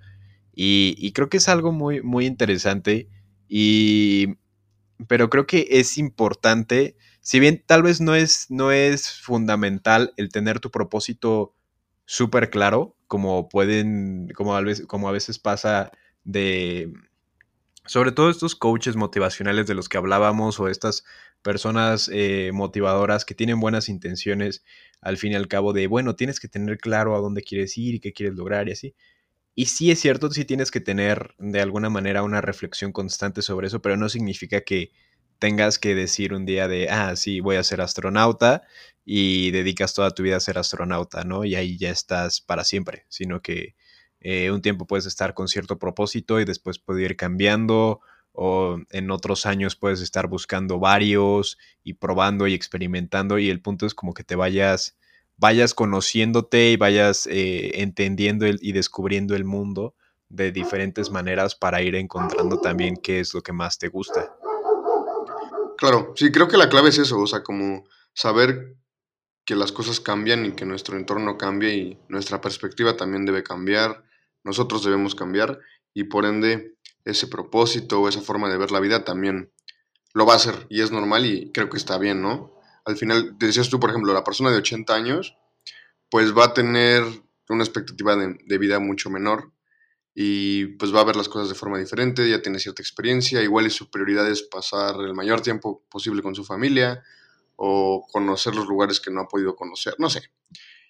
Y, 0.53 0.95
y 0.99 1.13
creo 1.13 1.29
que 1.29 1.37
es 1.37 1.49
algo 1.49 1.71
muy, 1.71 2.03
muy 2.03 2.27
interesante 2.27 3.09
y, 3.55 4.39
pero 5.07 5.29
creo 5.29 5.45
que 5.45 5.67
es 5.69 5.99
importante, 5.99 6.97
si 7.21 7.39
bien 7.39 7.63
tal 7.63 7.83
vez 7.83 8.01
no 8.01 8.15
es, 8.15 8.47
no 8.49 8.71
es 8.71 9.11
fundamental 9.21 10.11
el 10.17 10.29
tener 10.29 10.59
tu 10.59 10.71
propósito 10.71 11.53
súper 12.05 12.49
claro, 12.49 12.97
como 13.05 13.49
pueden, 13.49 14.29
como 14.35 14.55
a, 14.55 14.61
veces, 14.61 14.87
como 14.87 15.07
a 15.07 15.11
veces 15.11 15.37
pasa 15.37 15.91
de, 16.23 16.93
sobre 17.85 18.11
todo 18.11 18.31
estos 18.31 18.55
coaches 18.55 18.95
motivacionales 18.95 19.67
de 19.67 19.75
los 19.75 19.87
que 19.87 19.97
hablábamos 19.97 20.59
o 20.59 20.67
estas 20.67 21.05
personas 21.43 22.09
eh, 22.11 22.49
motivadoras 22.55 23.23
que 23.23 23.35
tienen 23.35 23.59
buenas 23.59 23.87
intenciones 23.87 24.63
al 24.99 25.17
fin 25.17 25.33
y 25.33 25.35
al 25.35 25.47
cabo 25.47 25.73
de, 25.73 25.85
bueno, 25.85 26.15
tienes 26.15 26.39
que 26.39 26.47
tener 26.47 26.79
claro 26.79 27.15
a 27.15 27.19
dónde 27.19 27.43
quieres 27.43 27.77
ir 27.77 27.93
y 27.93 27.99
qué 27.99 28.13
quieres 28.13 28.35
lograr 28.35 28.67
y 28.67 28.71
así. 28.71 28.95
Y 29.55 29.65
sí 29.67 29.91
es 29.91 29.99
cierto, 29.99 30.31
sí 30.31 30.45
tienes 30.45 30.71
que 30.71 30.81
tener 30.81 31.35
de 31.37 31.61
alguna 31.61 31.89
manera 31.89 32.23
una 32.23 32.41
reflexión 32.41 32.91
constante 32.91 33.41
sobre 33.41 33.67
eso, 33.67 33.81
pero 33.81 33.97
no 33.97 34.09
significa 34.09 34.61
que 34.61 34.91
tengas 35.39 35.77
que 35.77 35.93
decir 35.95 36.33
un 36.33 36.45
día 36.45 36.67
de, 36.67 36.89
ah, 36.89 37.15
sí, 37.15 37.39
voy 37.39 37.57
a 37.57 37.63
ser 37.63 37.81
astronauta 37.81 38.63
y 39.05 39.51
dedicas 39.51 39.93
toda 39.93 40.11
tu 40.11 40.23
vida 40.23 40.37
a 40.37 40.39
ser 40.39 40.57
astronauta, 40.57 41.23
¿no? 41.23 41.45
Y 41.45 41.55
ahí 41.55 41.77
ya 41.77 41.89
estás 41.91 42.41
para 42.41 42.63
siempre, 42.63 43.05
sino 43.09 43.41
que 43.41 43.75
eh, 44.21 44.49
un 44.51 44.61
tiempo 44.61 44.87
puedes 44.87 45.05
estar 45.05 45.33
con 45.35 45.47
cierto 45.47 45.77
propósito 45.77 46.39
y 46.39 46.45
después 46.45 46.79
puede 46.79 47.03
ir 47.03 47.15
cambiando 47.17 47.99
o 48.31 48.79
en 48.89 49.11
otros 49.11 49.45
años 49.45 49.75
puedes 49.75 50.01
estar 50.01 50.27
buscando 50.27 50.79
varios 50.79 51.57
y 51.83 51.93
probando 51.95 52.47
y 52.47 52.53
experimentando 52.55 53.37
y 53.37 53.49
el 53.49 53.61
punto 53.61 53.85
es 53.85 53.93
como 53.93 54.13
que 54.15 54.23
te 54.23 54.35
vayas 54.35 54.97
vayas 55.37 55.73
conociéndote 55.73 56.71
y 56.71 56.77
vayas 56.77 57.27
eh, 57.27 57.81
entendiendo 57.81 58.45
y 58.47 58.71
descubriendo 58.71 59.35
el 59.35 59.45
mundo 59.45 59.95
de 60.29 60.51
diferentes 60.51 61.11
maneras 61.11 61.55
para 61.55 61.81
ir 61.81 61.95
encontrando 61.95 62.59
también 62.59 62.97
qué 62.97 63.19
es 63.19 63.33
lo 63.33 63.41
que 63.41 63.53
más 63.53 63.77
te 63.77 63.87
gusta. 63.87 64.35
Claro, 65.77 66.13
sí, 66.15 66.31
creo 66.31 66.47
que 66.47 66.57
la 66.57 66.69
clave 66.69 66.89
es 66.89 66.97
eso, 66.97 67.19
o 67.19 67.27
sea, 67.27 67.43
como 67.43 67.83
saber 68.13 68.75
que 69.45 69.55
las 69.55 69.71
cosas 69.71 69.99
cambian 69.99 70.45
y 70.45 70.53
que 70.53 70.65
nuestro 70.65 70.97
entorno 70.97 71.37
cambia 71.37 71.73
y 71.73 71.99
nuestra 72.07 72.41
perspectiva 72.41 72.95
también 72.95 73.25
debe 73.25 73.43
cambiar, 73.43 74.03
nosotros 74.43 74.83
debemos 74.83 75.15
cambiar 75.15 75.59
y 75.93 76.05
por 76.05 76.25
ende 76.25 76.77
ese 77.05 77.27
propósito 77.27 78.01
o 78.01 78.07
esa 78.07 78.21
forma 78.21 78.49
de 78.49 78.57
ver 78.57 78.71
la 78.71 78.79
vida 78.79 79.03
también 79.03 79.51
lo 80.13 80.25
va 80.25 80.33
a 80.33 80.37
hacer 80.37 80.65
y 80.69 80.81
es 80.81 80.91
normal 80.91 81.25
y 81.25 81.51
creo 81.51 81.69
que 81.69 81.77
está 81.77 81.97
bien, 81.97 82.21
¿no? 82.21 82.53
Al 82.85 82.97
final, 82.97 83.37
decías 83.37 83.69
tú, 83.69 83.79
por 83.79 83.89
ejemplo, 83.89 84.13
la 84.13 84.23
persona 84.23 84.51
de 84.51 84.57
80 84.57 84.93
años, 84.93 85.37
pues 86.09 86.37
va 86.37 86.45
a 86.45 86.53
tener 86.53 87.03
una 87.49 87.63
expectativa 87.63 88.15
de, 88.15 88.57
vida 88.57 88.79
mucho 88.79 89.09
menor 89.09 89.51
y 90.15 90.65
pues 90.77 90.93
va 90.93 91.01
a 91.01 91.05
ver 91.05 91.15
las 91.15 91.29
cosas 91.29 91.49
de 91.49 91.55
forma 91.55 91.79
diferente, 91.79 92.29
ya 92.29 92.41
tiene 92.41 92.59
cierta 92.59 92.81
experiencia, 92.81 93.41
igual 93.41 93.65
y 93.65 93.71
su 93.71 93.89
prioridad 93.89 94.29
es 94.29 94.43
pasar 94.43 94.95
el 95.01 95.13
mayor 95.13 95.41
tiempo 95.41 95.83
posible 95.89 96.21
con 96.21 96.35
su 96.35 96.43
familia 96.43 97.03
o 97.55 98.05
conocer 98.11 98.55
los 98.55 98.67
lugares 98.67 98.99
que 98.99 99.11
no 99.11 99.21
ha 99.21 99.27
podido 99.27 99.55
conocer, 99.55 99.95
no 99.97 100.09
sé. 100.09 100.21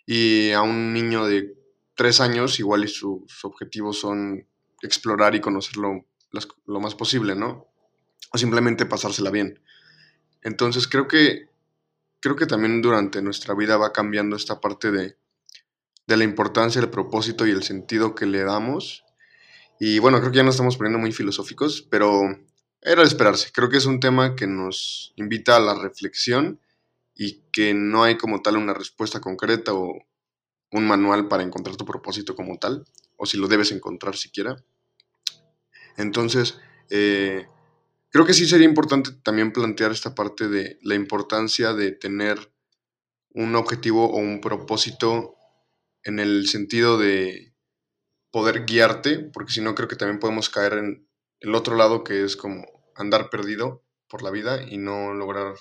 Y 0.05 0.51
a 0.51 0.62
un 0.62 0.93
niño 0.93 1.25
de 1.25 1.55
tres 1.95 2.19
años, 2.19 2.59
igual 2.59 2.83
y 2.83 2.88
sus 2.88 3.45
objetivos 3.45 4.00
son 4.00 4.45
explorar 4.81 5.35
y 5.35 5.41
conocerlo 5.41 6.05
lo 6.65 6.79
más 6.79 6.95
posible, 6.95 7.35
¿no? 7.35 7.67
O 8.33 8.38
simplemente 8.38 8.85
pasársela 8.85 9.29
bien. 9.29 9.62
Entonces 10.41 10.88
creo 10.88 11.07
que, 11.07 11.50
creo 12.24 12.38
que 12.38 12.46
también 12.46 12.82
durante 12.82 13.22
nuestra 13.22 13.53
vida 13.53 13.75
va 13.75 13.92
cambiando 13.92 14.38
esta 14.38 14.62
parte 14.62 14.92
de, 14.92 15.18
de 16.08 16.18
la 16.18 16.24
importancia, 16.24 16.80
el 16.80 16.89
propósito 16.89 17.46
y 17.46 17.51
el 17.51 17.63
sentido 17.63 18.15
que 18.15 18.25
le 18.25 18.46
damos. 18.46 19.03
Y 19.77 20.00
bueno, 20.00 20.20
creo 20.22 20.32
que 20.32 20.38
ya 20.38 20.44
nos 20.44 20.56
estamos 20.56 20.77
poniendo 20.77 21.00
muy 21.00 21.12
filosóficos, 21.12 21.86
pero 21.92 22.22
era 22.82 23.01
de 23.01 23.08
esperarse. 23.10 23.51
Creo 23.51 23.68
que 23.68 23.75
es 23.75 23.86
un 23.86 24.00
tema 24.00 24.38
que 24.38 24.48
nos 24.48 25.12
invita 25.18 25.58
a 25.58 25.60
la 25.60 25.75
reflexión 25.75 26.62
y 27.13 27.42
que 27.51 27.74
no 27.74 28.03
hay 28.03 28.15
como 28.15 28.42
tal 28.42 28.56
una 28.56 28.74
respuesta 28.74 29.20
concreta 29.20 29.74
o 29.74 29.94
un 30.72 30.88
manual 30.88 31.27
para 31.27 31.44
encontrar 31.44 31.75
tu 31.75 31.84
propósito 31.84 32.38
como 32.38 32.58
tal, 32.58 32.86
o 33.18 33.25
si 33.25 33.38
lo 33.38 33.50
debes 33.50 33.74
encontrar 33.74 34.15
siquiera. 34.15 34.56
Entonces, 35.98 36.58
eh, 36.89 37.48
creo 38.13 38.25
que 38.27 38.36
sí 38.36 38.46
sería 38.46 38.67
importante 38.67 39.12
también 39.24 39.51
plantear 39.51 39.91
esta 39.91 40.13
parte 40.13 40.48
de 40.48 40.77
la 40.84 40.93
importancia 40.93 41.74
de 41.74 41.91
tener 41.91 42.53
un 43.32 43.55
objetivo 43.55 44.05
o 44.05 44.17
un 44.17 44.39
propósito 44.39 45.36
en 46.03 46.20
el 46.20 46.48
sentido 46.48 47.00
de 47.00 47.55
poder 48.29 48.65
guiarte, 48.65 49.17
porque 49.17 49.51
si 49.51 49.62
no 49.62 49.74
creo 49.74 49.88
que 49.88 49.96
también 49.96 50.20
podemos 50.20 50.50
caer 50.50 50.74
en 50.74 51.08
el 51.39 51.55
otro 51.55 51.75
lado 51.75 52.03
que 52.03 52.24
es 52.24 52.36
como 52.38 52.63
andar 52.96 53.32
perdido 53.32 53.84
por 54.08 54.22
la 54.22 54.29
vida 54.29 54.62
y 54.62 54.77
no 54.77 55.15
lograr 55.15 55.55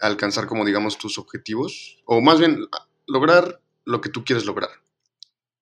alcanzar 0.00 0.46
como 0.46 0.64
digamos 0.64 0.96
tus 0.96 1.18
objetivos, 1.18 2.02
o 2.06 2.22
más 2.22 2.40
bien 2.40 2.66
lograr 3.06 3.60
lo 3.84 4.00
que 4.00 4.08
tú 4.08 4.24
quieres 4.24 4.46
lograr, 4.46 4.70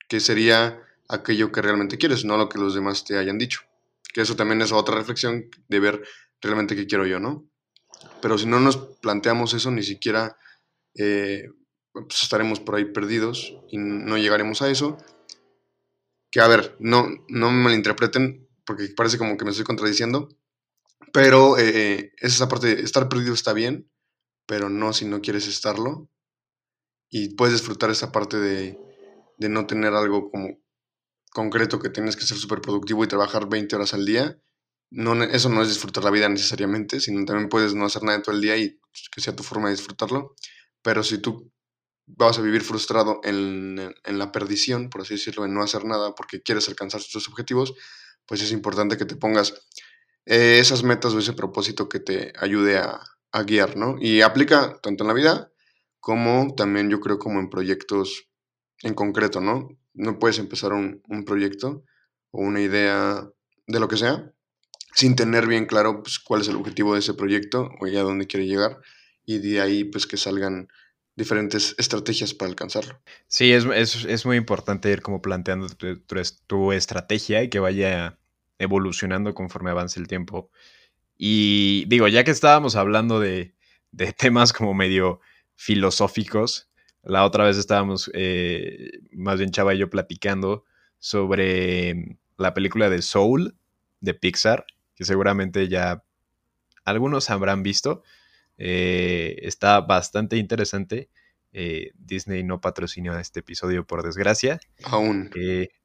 que 0.09 0.21
sería 0.21 0.81
aquello 1.09 1.51
que 1.51 1.63
realmente 1.63 1.99
quieres, 1.99 2.25
no 2.25 2.37
lo 2.37 2.49
que 2.49 2.59
los 2.59 2.77
demás 2.77 3.05
te 3.05 3.19
hayan 3.19 3.39
dicho. 3.39 3.70
Que 4.13 4.23
eso 4.23 4.37
también 4.37 4.61
es 4.63 4.73
otra 4.73 4.97
reflexión 4.97 5.49
de 5.69 5.81
ver 5.81 6.03
realmente 6.41 6.77
qué 6.77 6.87
quiero 6.87 7.07
yo, 7.07 7.21
¿no? 7.21 7.47
Pero 8.23 8.39
si 8.39 8.47
no 8.47 8.61
nos 8.61 8.77
planteamos 8.77 9.55
eso, 9.55 9.71
ni 9.71 9.83
siquiera 9.83 10.37
eh, 10.95 11.49
pues 11.93 12.23
estaremos 12.23 12.61
por 12.61 12.77
ahí 12.77 12.87
perdidos 12.87 13.55
y 13.69 13.79
no 13.79 14.17
llegaremos 14.19 14.63
a 14.63 14.71
eso. 14.71 14.99
Que 16.31 16.41
a 16.41 16.49
ver, 16.49 16.77
no, 16.79 17.09
no 17.29 17.51
me 17.51 17.65
malinterpreten, 17.65 18.49
porque 18.65 18.89
parece 18.97 19.19
como 19.19 19.37
que 19.37 19.45
me 19.45 19.51
estoy 19.51 19.65
contradiciendo, 19.65 20.29
pero 21.13 21.59
eh, 21.59 22.13
esa 22.19 22.49
parte 22.49 22.77
de 22.77 22.83
estar 22.83 23.09
perdido 23.09 23.35
está 23.35 23.53
bien, 23.53 23.91
pero 24.47 24.69
no 24.69 24.93
si 24.93 25.07
no 25.07 25.21
quieres 25.21 25.49
estarlo 25.49 26.09
y 27.09 27.35
puedes 27.35 27.55
disfrutar 27.55 27.91
esa 27.91 28.13
parte 28.13 28.37
de, 28.39 28.79
de 29.39 29.49
no 29.49 29.67
tener 29.67 29.93
algo 29.95 30.31
como 30.31 30.61
concreto 31.31 31.79
que 31.79 31.91
tienes 31.91 32.17
que 32.17 32.27
ser 32.27 32.37
súper 32.37 32.61
productivo 32.61 33.05
y 33.05 33.09
trabajar 33.09 33.49
20 33.49 33.77
horas 33.77 33.95
al 33.95 34.05
día. 34.05 34.39
No, 34.91 35.23
eso 35.23 35.49
no 35.49 35.63
es 35.63 35.69
disfrutar 35.69 36.05
la 36.05 36.11
vida 36.11 36.29
necesariamente, 36.29 37.01
sino 37.01 37.25
también 37.25 37.49
puedes 37.49 37.75
no 37.75 37.87
hacer 37.87 38.03
nada 38.03 38.23
todo 38.23 38.35
el 38.35 38.41
día 38.41 38.57
y 38.57 38.79
que 39.13 39.21
sea 39.21 39.37
tu 39.37 39.43
forma 39.43 39.69
de 39.69 39.77
disfrutarlo. 39.77 40.35
Pero 40.83 41.03
si 41.05 41.19
tú 41.19 41.53
vas 42.07 42.39
a 42.39 42.43
vivir 42.43 42.63
frustrado 42.63 43.21
en, 43.23 43.95
en, 44.05 44.19
la 44.19 44.33
perdición, 44.33 44.91
por 44.91 45.03
así 45.03 45.15
decirlo, 45.15 45.45
en 45.45 45.55
no 45.55 45.63
hacer 45.63 45.85
nada 45.85 46.15
porque 46.15 46.43
quieres 46.43 46.69
alcanzar 46.69 47.01
tus 47.03 47.29
objetivos, 47.29 47.75
pues 48.27 48.43
es 48.43 48.51
importante 48.51 48.97
que 48.97 49.05
te 49.05 49.17
pongas 49.17 49.55
eh, 50.27 50.59
esas 50.59 50.83
metas 50.83 51.15
o 51.15 51.19
ese 51.21 51.35
propósito 51.35 51.89
que 51.89 52.01
te 52.01 52.33
ayude 52.39 52.79
a, 52.79 53.01
a 53.33 53.43
guiar, 53.45 53.77
¿no? 53.77 53.97
Y 54.01 54.23
aplica 54.23 54.79
tanto 54.83 55.05
en 55.05 55.09
la 55.09 55.15
vida 55.15 55.53
como 56.01 56.55
también 56.57 56.91
yo 56.91 57.01
creo 57.01 57.19
como 57.19 57.39
en 57.41 57.51
proyectos 57.51 58.29
en 58.83 58.95
concreto, 58.95 59.41
¿no? 59.41 59.69
No 59.95 60.19
puedes 60.19 60.39
empezar 60.39 60.73
un, 60.73 61.03
proyecto 61.27 61.85
o 62.31 62.43
una 62.43 62.61
idea 62.61 63.29
de 63.67 63.81
lo 63.81 63.89
que 63.89 63.97
sea 63.97 64.33
sin 64.95 65.15
tener 65.15 65.47
bien 65.47 65.67
claro 65.67 66.03
pues, 66.03 66.19
cuál 66.19 66.41
es 66.41 66.49
el 66.49 66.57
objetivo 66.57 66.95
de 66.95 67.01
ese 67.01 67.15
proyecto 67.15 67.71
o 67.81 67.87
ya 67.87 68.03
dónde 68.03 68.27
quiere 68.27 68.47
llegar 68.47 68.81
y 69.25 69.39
de 69.39 69.61
ahí 69.61 69.85
pues 69.85 70.07
que 70.07 70.17
salgan 70.17 70.69
diferentes 71.15 71.75
estrategias 71.79 72.35
para 72.35 72.49
alcanzarlo. 72.49 73.01
Sí, 73.29 73.53
es, 73.53 73.67
es, 74.05 74.27
muy 74.27 74.37
importante 74.37 74.91
ir 74.91 75.03
como 75.03 75.21
planteando 75.21 75.69
tu, 75.69 76.01
tu, 76.47 76.73
estrategia 76.73 77.43
y 77.43 77.51
que 77.51 77.61
vaya 77.61 78.19
evolucionando 78.59 79.35
conforme 79.35 79.71
avance 79.71 80.01
el 80.01 80.09
tiempo. 80.09 80.51
Y 81.19 81.85
digo, 81.89 82.09
ya 82.09 82.25
que 82.25 82.31
estábamos 82.31 82.75
hablando 82.75 83.21
de, 83.21 83.55
de 83.93 84.13
temas 84.13 84.53
como 84.53 84.73
medio 84.75 85.21
filosóficos. 85.57 86.70
La 87.03 87.25
otra 87.25 87.45
vez 87.45 87.57
estábamos, 87.57 88.11
eh, 88.15 89.01
más 89.13 89.39
bien 89.39 89.51
Chava 89.51 89.75
y 89.75 89.79
yo, 89.79 89.89
platicando 89.89 90.65
sobre 90.99 92.19
la 92.37 92.53
película 92.53 92.91
de 92.91 93.03
Soul 93.03 93.57
de 94.01 94.15
Pixar, 94.15 94.67
que 94.95 95.05
seguramente 95.05 95.69
ya 95.69 96.03
algunos 96.85 97.31
habrán 97.31 97.63
visto. 97.63 98.03
Eh, 98.59 99.37
está 99.43 99.81
bastante 99.81 100.37
interesante. 100.37 101.09
Eh, 101.53 101.93
Disney 101.95 102.45
no 102.45 102.61
patrocinó 102.61 103.19
este 103.19 103.41
episodio, 103.41 103.87
por 103.87 104.03
desgracia. 104.03 104.61
Aún. 104.85 105.31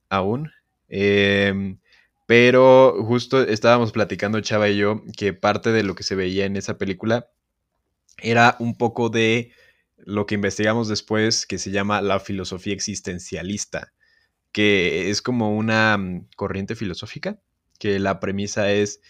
aún. 0.09 0.51
Em, 0.87 1.79
pero 2.25 3.03
justo 3.03 3.41
estábamos 3.41 3.91
platicando 3.91 4.41
Chava 4.41 4.69
y 4.69 4.77
yo 4.77 5.03
que 5.17 5.33
parte 5.33 5.71
de 5.71 5.83
lo 5.83 5.95
que 5.95 6.03
se 6.03 6.15
veía 6.15 6.45
en 6.45 6.57
esa 6.57 6.77
película 6.77 7.29
era 8.21 8.55
un 8.59 8.77
poco 8.77 9.09
de 9.09 9.51
lo 9.97 10.25
que 10.25 10.35
investigamos 10.35 10.87
después 10.87 11.45
que 11.45 11.57
se 11.57 11.71
llama 11.71 12.01
la 12.01 12.19
filosofía 12.19 12.73
existencialista, 12.73 13.93
que 14.51 15.09
es 15.09 15.21
como 15.21 15.55
una 15.55 15.97
mm, 15.97 16.27
corriente 16.35 16.75
filosófica, 16.75 17.39
que 17.79 17.99
la 17.99 18.19
premisa 18.19 18.71
es 18.71 19.01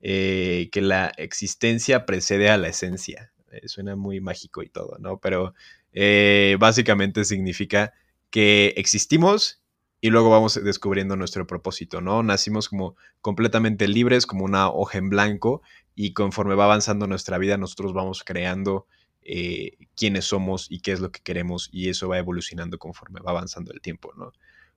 eh, 0.00 0.68
que 0.72 0.82
la 0.82 1.12
existencia 1.16 2.06
precede 2.06 2.50
a 2.50 2.58
la 2.58 2.68
esencia. 2.68 3.32
Eh, 3.52 3.68
suena 3.68 3.96
muy 3.96 4.20
mágico 4.20 4.62
y 4.62 4.68
todo, 4.68 4.96
¿no? 4.98 5.18
Pero 5.18 5.54
eh, 5.92 6.56
básicamente 6.58 7.24
significa 7.24 7.92
que 8.30 8.74
existimos 8.76 9.62
y 10.00 10.10
luego 10.10 10.28
vamos 10.28 10.62
descubriendo 10.62 11.16
nuestro 11.16 11.46
propósito, 11.46 12.00
¿no? 12.00 12.22
Nacimos 12.22 12.68
como 12.68 12.96
completamente 13.20 13.88
libres, 13.88 14.26
como 14.26 14.44
una 14.44 14.68
hoja 14.68 14.98
en 14.98 15.08
blanco, 15.08 15.62
y 15.94 16.12
conforme 16.12 16.54
va 16.54 16.64
avanzando 16.64 17.06
nuestra 17.06 17.38
vida, 17.38 17.56
nosotros 17.56 17.92
vamos 17.92 18.24
creando 18.24 18.86
eh, 19.24 19.78
quiénes 19.96 20.26
somos 20.26 20.66
y 20.70 20.80
qué 20.80 20.92
es 20.92 21.00
lo 21.00 21.10
que 21.10 21.20
queremos 21.20 21.70
y 21.72 21.88
eso 21.88 22.08
va 22.08 22.18
evolucionando 22.18 22.78
conforme 22.78 23.20
va 23.20 23.30
avanzando 23.30 23.72
el 23.72 23.80
tiempo, 23.80 24.12
¿no? 24.16 24.32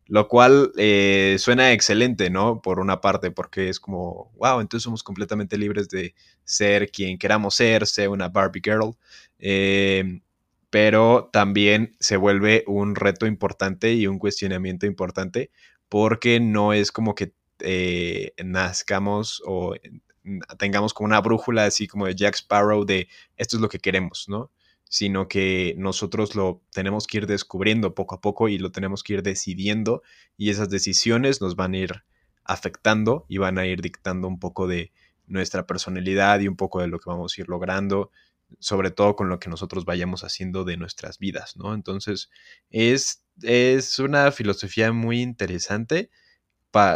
Lo 0.05 0.29
cual 0.29 0.71
eh, 0.77 1.35
suena 1.37 1.73
excelente, 1.73 2.29
¿no? 2.29 2.61
Por 2.61 2.79
una 2.79 3.01
parte, 3.01 3.29
porque 3.29 3.67
es 3.67 3.79
como, 3.81 4.31
wow, 4.37 4.61
entonces 4.61 4.83
somos 4.83 5.03
completamente 5.03 5.57
libres 5.57 5.89
de 5.89 6.15
ser 6.45 6.89
quien 6.91 7.17
queramos 7.17 7.55
ser, 7.55 7.85
ser 7.85 8.07
una 8.07 8.29
Barbie 8.29 8.61
Girl. 8.63 8.95
Eh, 9.39 10.21
pero 10.69 11.29
también 11.33 11.95
se 11.99 12.15
vuelve 12.15 12.63
un 12.67 12.95
reto 12.95 13.25
importante 13.27 13.93
y 13.93 14.07
un 14.07 14.17
cuestionamiento 14.19 14.85
importante 14.85 15.51
porque 15.89 16.39
no 16.39 16.73
es 16.73 16.91
como 16.91 17.15
que 17.15 17.33
nazcamos 18.43 19.41
o 19.45 19.75
tengamos 20.57 20.93
como 20.93 21.05
una 21.05 21.21
brújula 21.21 21.65
así 21.65 21.87
como 21.87 22.05
de 22.05 22.15
Jack 22.15 22.35
Sparrow 22.35 22.85
de 22.85 23.07
esto 23.35 23.57
es 23.57 23.61
lo 23.61 23.69
que 23.69 23.79
queremos, 23.79 24.25
¿no? 24.27 24.51
Sino 24.89 25.27
que 25.27 25.75
nosotros 25.77 26.35
lo 26.35 26.61
tenemos 26.71 27.07
que 27.07 27.17
ir 27.17 27.27
descubriendo 27.27 27.93
poco 27.93 28.15
a 28.15 28.21
poco 28.21 28.47
y 28.49 28.57
lo 28.57 28.71
tenemos 28.71 29.03
que 29.03 29.13
ir 29.13 29.23
decidiendo 29.23 30.01
y 30.37 30.49
esas 30.49 30.69
decisiones 30.69 31.41
nos 31.41 31.55
van 31.55 31.73
a 31.73 31.77
ir 31.77 32.03
afectando 32.43 33.25
y 33.27 33.37
van 33.37 33.57
a 33.57 33.65
ir 33.65 33.81
dictando 33.81 34.27
un 34.27 34.39
poco 34.39 34.67
de 34.67 34.91
nuestra 35.25 35.67
personalidad 35.67 36.39
y 36.39 36.47
un 36.47 36.55
poco 36.55 36.79
de 36.79 36.87
lo 36.87 36.99
que 36.99 37.09
vamos 37.09 37.37
a 37.37 37.41
ir 37.41 37.49
logrando, 37.49 38.11
sobre 38.59 38.91
todo 38.91 39.15
con 39.15 39.27
lo 39.27 39.39
que 39.39 39.49
nosotros 39.49 39.83
vayamos 39.83 40.23
haciendo 40.23 40.63
de 40.63 40.77
nuestras 40.77 41.19
vidas, 41.19 41.57
¿no? 41.57 41.73
Entonces, 41.73 42.29
es, 42.69 43.25
es 43.41 43.99
una 43.99 44.31
filosofía 44.31 44.93
muy 44.93 45.21
interesante 45.21 46.09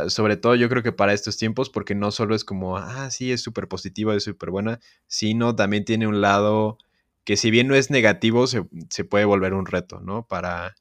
sobre 0.09 0.37
todo 0.37 0.55
yo 0.55 0.69
creo 0.69 0.83
que 0.83 0.91
para 0.91 1.13
estos 1.13 1.37
tiempos, 1.37 1.69
porque 1.69 1.95
no 1.95 2.11
solo 2.11 2.35
es 2.35 2.43
como, 2.43 2.77
ah, 2.77 3.09
sí, 3.11 3.31
es 3.31 3.41
súper 3.41 3.67
positiva, 3.67 4.15
es 4.15 4.23
súper 4.23 4.51
buena, 4.51 4.79
sino 5.07 5.55
también 5.55 5.85
tiene 5.85 6.07
un 6.07 6.21
lado 6.21 6.77
que 7.23 7.37
si 7.37 7.51
bien 7.51 7.67
no 7.67 7.75
es 7.75 7.91
negativo, 7.91 8.47
se, 8.47 8.63
puede 9.05 9.25
volver 9.25 9.53
un 9.53 9.65
reto, 9.65 9.99
¿no? 10.01 10.27
Para, 10.27 10.75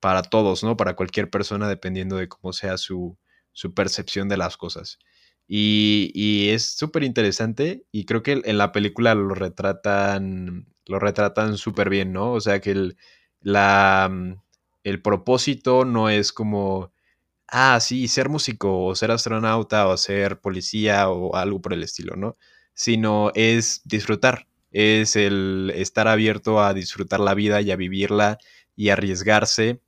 para 0.00 0.22
todos, 0.22 0.64
¿no? 0.64 0.76
Para 0.76 0.94
cualquier 0.96 1.30
persona, 1.30 1.68
dependiendo 1.68 2.16
de 2.16 2.28
cómo 2.28 2.52
sea 2.52 2.78
su, 2.78 3.18
su 3.52 3.74
percepción 3.74 4.28
de 4.28 4.36
las 4.36 4.56
cosas. 4.56 4.98
Y, 5.48 6.48
es 6.50 6.76
súper 6.76 7.02
interesante 7.02 7.84
y 7.90 8.04
creo 8.04 8.22
que 8.22 8.40
en 8.44 8.58
la 8.58 8.72
película 8.72 9.14
lo 9.16 9.34
retratan, 9.34 10.66
lo 10.86 10.98
retratan 11.00 11.56
súper 11.58 11.90
bien, 11.90 12.12
¿no? 12.12 12.32
O 12.32 12.40
sea 12.40 12.60
que 12.60 12.70
el, 12.70 12.96
la, 13.40 14.08
mm, 14.10 14.34
el 14.84 15.02
propósito 15.02 15.84
no 15.84 16.08
es 16.08 16.32
como, 16.32 16.92
ah, 17.50 17.78
sí, 17.80 18.08
ser 18.08 18.28
músico 18.28 18.84
o 18.86 18.94
ser 18.94 19.10
astronauta 19.10 19.88
o 19.88 19.96
ser 19.96 20.40
policía 20.40 21.08
o 21.10 21.36
algo 21.36 21.60
por 21.60 21.72
el 21.72 21.82
estilo, 21.82 22.16
¿no? 22.16 22.36
Sino 22.74 23.32
es 23.34 23.82
disfrutar, 23.84 24.46
es 24.70 25.16
el 25.16 25.72
estar 25.74 26.08
abierto 26.08 26.62
a 26.62 26.74
disfrutar 26.74 27.20
la 27.20 27.34
vida 27.34 27.60
y 27.60 27.70
a 27.70 27.76
vivirla 27.76 28.38
y 28.76 28.90
arriesgarse 28.90 29.80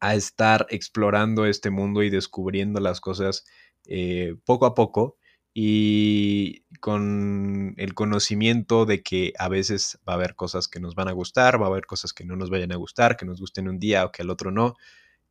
a 0.00 0.14
estar 0.14 0.66
explorando 0.70 1.46
este 1.46 1.70
mundo 1.70 2.02
y 2.02 2.10
descubriendo 2.10 2.80
las 2.80 3.00
cosas 3.00 3.44
eh, 3.86 4.36
poco 4.44 4.66
a 4.66 4.74
poco 4.74 5.16
y 5.54 6.62
con 6.80 7.74
el 7.78 7.94
conocimiento 7.94 8.86
de 8.86 9.02
que 9.02 9.32
a 9.38 9.48
veces 9.48 10.00
va 10.06 10.14
a 10.14 10.16
haber 10.16 10.34
cosas 10.34 10.68
que 10.68 10.80
nos 10.80 10.96
van 10.96 11.08
a 11.08 11.12
gustar, 11.12 11.60
va 11.60 11.66
a 11.66 11.68
haber 11.70 11.86
cosas 11.86 12.12
que 12.12 12.24
no 12.24 12.34
nos 12.36 12.50
vayan 12.50 12.72
a 12.72 12.76
gustar, 12.76 13.16
que 13.16 13.24
nos 13.24 13.40
gusten 13.40 13.68
un 13.68 13.78
día 13.78 14.04
o 14.04 14.10
que 14.12 14.22
al 14.22 14.30
otro 14.30 14.50
no, 14.50 14.74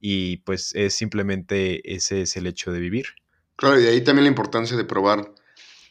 y 0.05 0.37
pues 0.37 0.75
es 0.75 0.93
simplemente 0.93 1.95
ese 1.95 2.23
es 2.23 2.35
el 2.35 2.45
hecho 2.45 2.73
de 2.73 2.81
vivir. 2.81 3.05
Claro, 3.55 3.79
y 3.79 3.85
ahí 3.85 4.03
también 4.03 4.25
la 4.25 4.31
importancia 4.31 4.75
de 4.75 4.83
probar 4.83 5.33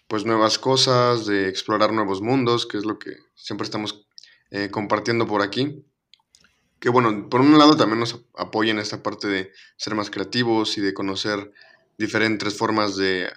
pues 0.07 0.26
nuevas 0.26 0.59
cosas, 0.59 1.25
de 1.25 1.49
explorar 1.49 1.95
nuevos 1.95 2.21
mundos, 2.21 2.66
que 2.66 2.76
es 2.76 2.85
lo 2.85 2.99
que 2.99 3.16
siempre 3.35 3.64
estamos 3.64 4.07
eh, 4.50 4.69
compartiendo 4.71 5.26
por 5.26 5.40
aquí. 5.40 5.83
Que 6.78 6.90
bueno, 6.90 7.31
por 7.31 7.40
un 7.40 7.57
lado 7.57 7.75
también 7.75 8.00
nos 8.00 8.23
apoya 8.37 8.73
en 8.73 8.81
esta 8.81 9.02
parte 9.02 9.28
de 9.28 9.50
ser 9.78 9.95
más 9.95 10.11
creativos 10.11 10.76
y 10.76 10.83
de 10.83 10.92
conocer 10.92 11.50
diferentes 11.97 12.54
formas 12.54 12.97
de, 12.97 13.33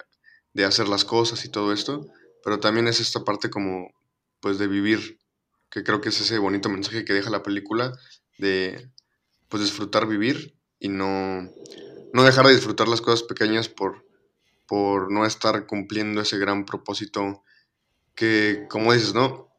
hacer 0.68 0.90
las 0.90 1.06
cosas 1.06 1.46
y 1.46 1.50
todo 1.50 1.72
esto, 1.72 2.06
pero 2.44 2.60
también 2.60 2.90
es 2.90 3.00
esta 3.00 3.24
parte 3.24 3.50
como, 3.50 3.94
pues, 4.42 4.58
de 4.58 4.68
vivir, 4.68 5.20
que 5.70 5.86
creo 5.86 6.02
que 6.02 6.10
es 6.10 6.20
ese 6.20 6.38
bonito 6.38 6.68
mensaje 6.68 7.06
que 7.06 7.14
deja 7.14 7.30
la 7.30 7.44
película, 7.44 7.98
de, 8.38 8.90
pues, 9.48 9.64
disfrutar 9.64 10.06
vivir 10.06 10.56
y 10.80 10.90
no, 10.90 11.50
no 12.14 12.24
dejar 12.24 12.48
de 12.48 12.56
disfrutar 12.56 12.88
las 12.88 13.02
cosas 13.02 13.24
pequeñas 13.24 13.70
por, 13.70 14.06
por 14.68 15.12
no 15.12 15.26
estar 15.26 15.66
cumpliendo 15.66 16.22
ese 16.22 16.38
gran 16.38 16.66
propósito 16.66 17.44
que, 18.16 18.66
como 18.70 18.94
dices, 18.94 19.14
¿no? 19.14 19.50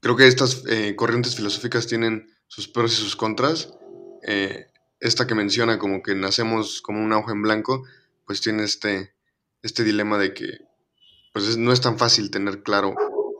Creo 0.00 0.16
que 0.16 0.26
estas 0.26 0.64
eh, 0.68 0.94
corrientes 0.94 1.36
filosóficas 1.36 1.86
tienen 1.86 2.30
sus 2.46 2.68
pros 2.68 2.92
y 2.92 2.96
sus 2.96 3.16
contras. 3.16 3.74
Eh, 4.22 4.66
esta 5.00 5.26
que 5.26 5.34
menciona 5.34 5.78
como 5.78 6.02
que 6.02 6.14
nacemos 6.14 6.80
como 6.82 7.02
un 7.02 7.12
hoja 7.12 7.32
en 7.32 7.42
blanco, 7.42 7.84
pues 8.24 8.40
tiene 8.40 8.64
este, 8.64 9.14
este 9.62 9.84
dilema 9.84 10.18
de 10.18 10.34
que 10.34 10.58
pues 11.32 11.56
no 11.56 11.72
es 11.72 11.80
tan 11.80 11.98
fácil 11.98 12.30
tener 12.30 12.62
claro 12.62 12.94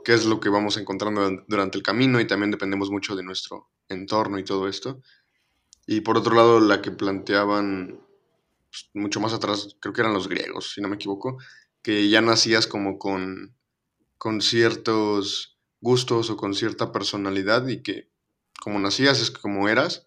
qué 0.05 0.15
es 0.15 0.25
lo 0.25 0.41
que 0.41 0.49
vamos 0.49 0.77
encontrando 0.77 1.45
durante 1.49 1.77
el 1.79 1.83
camino 1.83 2.21
y 2.21 2.27
también 2.27 2.51
dependemos 2.51 2.91
mucho 2.91 3.17
de 3.17 3.23
nuestro 3.23 3.69
entorno 3.89 4.39
y 4.39 4.45
todo 4.45 4.69
esto. 4.69 5.03
Y 5.91 6.03
por 6.03 6.19
otro 6.19 6.35
lado, 6.37 6.61
la 6.61 6.83
que 6.83 6.91
planteaban 6.91 7.99
pues, 8.71 8.91
mucho 8.93 9.21
más 9.21 9.33
atrás, 9.33 9.75
creo 9.81 9.95
que 9.95 10.03
eran 10.03 10.13
los 10.13 10.29
griegos, 10.29 10.75
si 10.75 10.83
no 10.83 10.89
me 10.89 10.97
equivoco, 10.97 11.39
que 11.81 12.11
ya 12.11 12.21
nacías 12.21 12.67
como 12.67 12.99
con, 12.99 13.57
con 14.19 14.43
ciertos 14.43 15.59
gustos 15.81 16.29
o 16.29 16.37
con 16.37 16.53
cierta 16.53 16.93
personalidad 16.93 17.67
y 17.69 17.83
que 17.83 18.11
como 18.61 18.79
nacías 18.79 19.19
es 19.23 19.31
como 19.31 19.67
eras, 19.67 20.07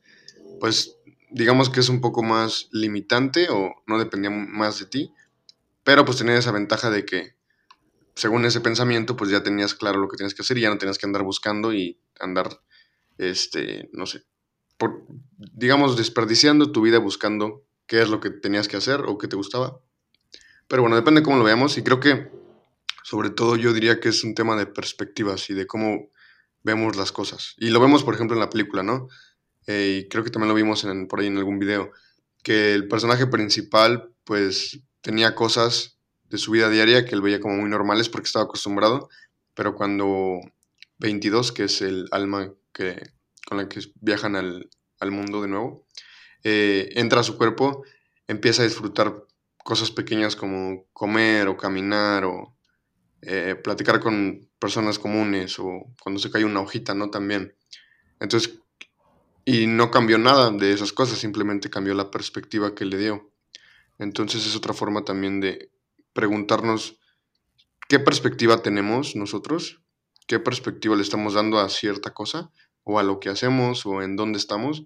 pues 0.60 0.98
digamos 1.32 1.72
que 1.72 1.80
es 1.80 1.90
un 1.90 2.00
poco 2.00 2.22
más 2.22 2.70
limitante 2.72 3.48
o 3.50 3.74
no 3.88 3.98
dependía 3.98 4.30
más 4.30 4.78
de 4.78 4.86
ti, 4.86 5.12
pero 5.84 6.06
pues 6.06 6.20
tenía 6.20 6.38
esa 6.38 6.52
ventaja 6.52 6.92
de 6.92 7.06
que 7.06 7.34
según 8.14 8.46
ese 8.46 8.62
pensamiento 8.62 9.16
pues 9.16 9.32
ya 9.32 9.42
tenías 9.42 9.74
claro 9.74 10.00
lo 10.00 10.10
que 10.10 10.18
tienes 10.18 10.36
que 10.36 10.44
hacer 10.44 10.60
y 10.60 10.62
ya 10.62 10.70
no 10.70 10.78
tenías 10.78 11.00
que 11.00 11.08
andar 11.08 11.24
buscando 11.24 11.74
y 11.74 12.00
andar, 12.20 12.62
este, 13.18 13.90
no 13.94 14.06
sé, 14.06 14.26
digamos 15.54 15.98
desperdiciando 15.98 16.72
tu 16.72 16.82
vida 16.82 17.00
buscando 17.00 17.64
qué 17.88 18.02
es 18.02 18.10
lo 18.10 18.20
que 18.20 18.30
tenías 18.30 18.68
que 18.68 18.78
hacer 18.78 19.02
o 19.02 19.18
qué 19.18 19.28
te 19.28 19.36
gustaba. 19.36 19.80
Pero 20.68 20.84
bueno, 20.84 20.96
depende 20.96 21.24
cómo 21.24 21.38
lo 21.38 21.44
veamos 21.44 21.78
y 21.78 21.84
creo 21.84 22.00
que 22.00 22.32
sobre 23.04 23.30
todo 23.30 23.56
yo 23.56 23.74
diría 23.74 24.00
que 24.00 24.10
es 24.10 24.24
un 24.24 24.36
tema 24.36 24.56
de 24.56 24.66
perspectivas 24.66 25.50
y 25.50 25.54
de 25.54 25.68
cómo 25.68 26.10
vemos 26.64 26.96
las 26.96 27.12
cosas. 27.12 27.56
Y 27.58 27.70
lo 27.70 27.80
vemos, 27.80 28.04
por 28.04 28.14
ejemplo, 28.14 28.36
en 28.36 28.40
la 28.40 28.50
película, 28.50 28.84
¿no? 28.84 29.08
Eh, 29.68 30.02
y 30.02 30.10
creo 30.10 30.24
que 30.24 30.30
también 30.30 30.50
lo 30.50 30.56
vimos 30.56 30.86
por 31.10 31.20
ahí 31.20 31.28
en 31.28 31.38
algún 31.38 31.60
video, 31.60 31.92
que 32.44 32.74
el 32.74 32.88
personaje 32.88 33.28
principal 33.28 34.14
pues 34.24 34.80
tenía 35.02 35.36
cosas 35.36 35.98
de 36.30 36.38
su 36.38 36.52
vida 36.52 36.70
diaria 36.70 37.06
que 37.06 37.14
él 37.16 37.22
veía 37.22 37.40
como 37.40 37.58
muy 37.58 37.70
normales 37.70 38.10
porque 38.10 38.28
estaba 38.28 38.46
acostumbrado, 38.46 39.10
pero 39.54 39.76
cuando 39.76 40.40
22, 41.00 41.52
que 41.52 41.66
es 41.66 41.82
el 41.82 42.08
alma 42.12 42.54
que, 42.74 43.12
con 43.52 43.58
la 43.58 43.68
que 43.68 43.82
viajan 44.00 44.38
al, 44.38 44.70
al 45.02 45.12
mundo 45.12 45.42
de 45.42 45.50
nuevo, 45.50 45.86
eh, 46.46 46.88
entra 46.96 47.20
a 47.20 47.24
su 47.24 47.36
cuerpo, 47.36 47.84
empieza 48.26 48.62
a 48.62 48.66
disfrutar 48.66 49.26
cosas 49.58 49.92
pequeñas 49.92 50.38
como 50.38 50.86
comer 50.94 51.50
o 51.50 51.58
caminar 51.58 52.24
o 52.24 52.56
eh, 53.22 53.56
platicar 53.62 54.00
con 54.00 54.50
personas 54.58 54.98
comunes 55.00 55.60
o 55.60 55.94
cuando 56.02 56.22
se 56.22 56.32
cae 56.32 56.46
una 56.46 56.62
hojita, 56.62 56.94
¿no? 56.94 57.10
También. 57.10 57.54
Entonces 58.22 58.58
y 59.44 59.68
no 59.68 59.92
cambió 59.92 60.18
nada 60.18 60.50
de 60.50 60.72
esas 60.72 60.94
cosas, 60.94 61.20
simplemente 61.20 61.70
cambió 61.70 61.94
la 61.94 62.10
perspectiva 62.10 62.74
que 62.74 62.86
le 62.86 62.98
dio. 62.98 63.34
Entonces 64.00 64.46
es 64.46 64.56
otra 64.56 64.74
forma 64.74 65.04
también 65.04 65.42
de 65.42 65.72
preguntarnos 66.14 67.02
qué 67.90 68.00
perspectiva 68.00 68.62
tenemos 68.62 69.18
nosotros, 69.18 69.82
qué 70.26 70.40
perspectiva 70.40 70.96
le 70.96 71.02
estamos 71.02 71.34
dando 71.34 71.60
a 71.60 71.68
cierta 71.68 72.14
cosa, 72.14 72.50
o 72.84 73.00
a 73.00 73.04
lo 73.04 73.20
que 73.20 73.30
hacemos, 73.30 73.86
o 73.86 74.02
en 74.02 74.16
dónde 74.16 74.38
estamos, 74.38 74.86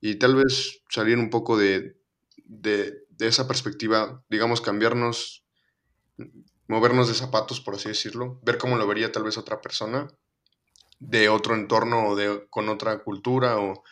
y 0.00 0.16
tal 0.16 0.36
vez 0.36 0.82
salir 0.88 1.18
un 1.18 1.30
poco 1.30 1.56
de, 1.56 1.96
de, 2.44 3.02
esa 3.18 3.48
perspectiva, 3.48 4.22
digamos, 4.28 4.60
cambiarnos, 4.60 5.44
movernos 6.68 7.08
de 7.08 7.14
zapatos, 7.14 7.60
por 7.60 7.74
así 7.74 7.88
decirlo, 7.88 8.40
ver 8.42 8.58
cómo 8.58 8.76
lo 8.76 8.86
vería 8.86 9.12
tal 9.12 9.24
vez 9.24 9.38
otra 9.38 9.60
persona 9.60 10.08
de 10.98 11.28
otro 11.28 11.54
entorno 11.54 12.08
o 12.08 12.16
de, 12.16 12.46
con 12.48 12.68
otra 12.68 13.02
cultura 13.02 13.58
o, 13.58 13.82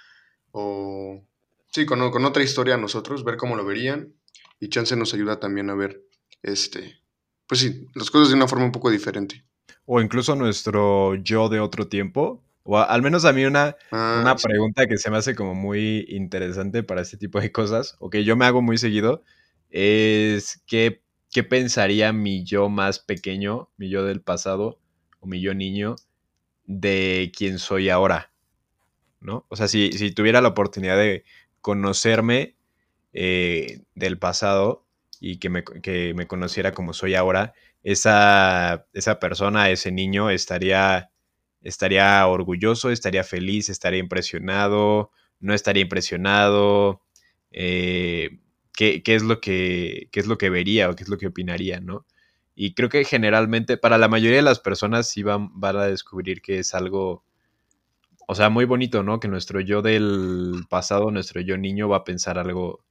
o 0.52 1.22
sí, 1.70 1.86
con, 1.86 2.10
con, 2.10 2.24
otra 2.24 2.42
historia 2.42 2.74
a 2.74 2.78
nosotros, 2.78 3.24
ver 3.24 3.36
cómo 3.36 3.56
lo 3.56 3.64
verían 3.64 4.14
y 4.60 4.68
chance 4.68 4.96
nos 4.96 5.14
ayuda 5.14 5.40
también 5.40 5.70
a 5.70 5.74
ver, 5.74 6.02
este, 6.42 7.00
pues 7.46 7.60
sí, 7.60 7.86
las 7.94 8.10
cosas 8.10 8.28
de 8.28 8.34
una 8.34 8.48
forma 8.48 8.64
un 8.64 8.72
poco 8.72 8.90
diferente. 8.90 9.44
O 9.86 10.00
incluso 10.00 10.34
nuestro 10.34 11.14
yo 11.16 11.48
de 11.48 11.60
otro 11.60 11.88
tiempo, 11.88 12.43
o 12.64 12.78
al 12.78 13.02
menos 13.02 13.24
a 13.24 13.32
mí 13.32 13.44
una, 13.44 13.76
ah, 13.92 14.18
una 14.20 14.36
pregunta 14.36 14.86
que 14.86 14.96
se 14.96 15.10
me 15.10 15.18
hace 15.18 15.34
como 15.34 15.54
muy 15.54 16.06
interesante 16.08 16.82
para 16.82 17.02
este 17.02 17.16
tipo 17.16 17.40
de 17.40 17.52
cosas, 17.52 17.96
o 18.00 18.10
que 18.10 18.24
yo 18.24 18.36
me 18.36 18.46
hago 18.46 18.62
muy 18.62 18.78
seguido, 18.78 19.22
es 19.70 20.62
qué, 20.66 21.02
qué 21.30 21.44
pensaría 21.44 22.12
mi 22.12 22.44
yo 22.44 22.68
más 22.68 22.98
pequeño, 22.98 23.70
mi 23.76 23.88
yo 23.90 24.04
del 24.04 24.20
pasado, 24.22 24.80
o 25.20 25.26
mi 25.26 25.40
yo 25.40 25.54
niño, 25.54 25.96
de 26.66 27.32
quién 27.36 27.58
soy 27.58 27.88
ahora, 27.90 28.32
¿no? 29.20 29.46
O 29.48 29.56
sea, 29.56 29.68
si, 29.68 29.90
tuviera 30.12 30.40
la 30.40 30.48
oportunidad 30.48 30.96
de 30.96 31.24
conocerme 31.60 32.56
eh, 33.12 33.80
del 33.94 34.18
pasado 34.18 34.86
y 35.20 35.38
que 35.38 35.48
me, 35.50 35.64
me, 36.14 36.26
conociera 36.26 36.72
como 36.72 36.92
soy 36.92 37.14
ahora, 37.14 37.54
esa, 37.82 38.86
esa 38.92 39.18
persona, 39.18 39.70
ese 39.70 39.92
niño 39.92 40.30
estaría, 40.30 41.10
estaría 41.64 42.24
orgulloso, 42.26 42.90
estaría 42.90 43.24
feliz, 43.24 43.70
estaría 43.70 43.98
impresionado, 43.98 45.10
no 45.40 45.54
estaría 45.54 45.82
impresionado, 45.82 47.02
eh, 47.50 48.38
¿qué, 48.74 49.02
es 49.06 49.22
lo 49.22 49.40
que, 49.40 50.08
qué 50.12 50.20
es 50.20 50.26
lo 50.26 50.38
que 50.38 50.50
vería 50.50 50.90
o 50.90 50.94
qué 50.94 51.02
es 51.02 51.08
lo 51.08 51.18
que 51.18 51.26
opinaría, 51.26 51.80
¿no? 51.80 52.06
Y 52.54 52.74
creo 52.74 52.88
que 52.88 53.04
generalmente 53.04 53.76
para 53.78 53.98
la 53.98 54.08
mayoría 54.08 54.36
de 54.36 54.42
las 54.42 54.60
personas 54.60 55.08
sí 55.08 55.22
van, 55.22 55.50
a 55.62 55.86
descubrir 55.86 56.42
que 56.42 56.58
es 56.60 56.74
algo, 56.74 57.24
o 58.28 58.34
sea, 58.34 58.50
muy 58.50 58.66
bonito, 58.66 59.02
¿no? 59.02 59.18
Que 59.18 59.28
nuestro 59.28 59.60
yo 59.60 59.82
del 59.82 60.64
pasado, 60.68 61.10
nuestro 61.10 61.40
yo 61.40 61.56
niño 61.56 61.88
va 61.88 61.98
a 61.98 62.04
pensar 62.04 62.38
algo, 62.38 62.84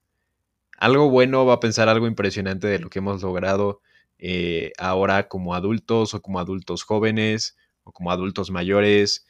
algo 0.79 1.09
bueno, 1.09 1.45
va 1.45 1.55
a 1.55 1.59
pensar 1.59 1.89
algo 1.89 2.07
impresionante 2.07 2.67
de 2.67 2.79
lo 2.79 2.89
que 2.89 2.99
hemos 2.99 3.21
logrado 3.21 3.81
eh, 4.17 4.71
ahora 4.79 5.27
como 5.27 5.53
adultos 5.55 6.13
o 6.13 6.21
como 6.21 6.39
adultos 6.39 6.83
jóvenes 6.83 7.55
o 7.83 7.91
como 7.91 8.11
adultos 8.11 8.51
mayores. 8.51 9.25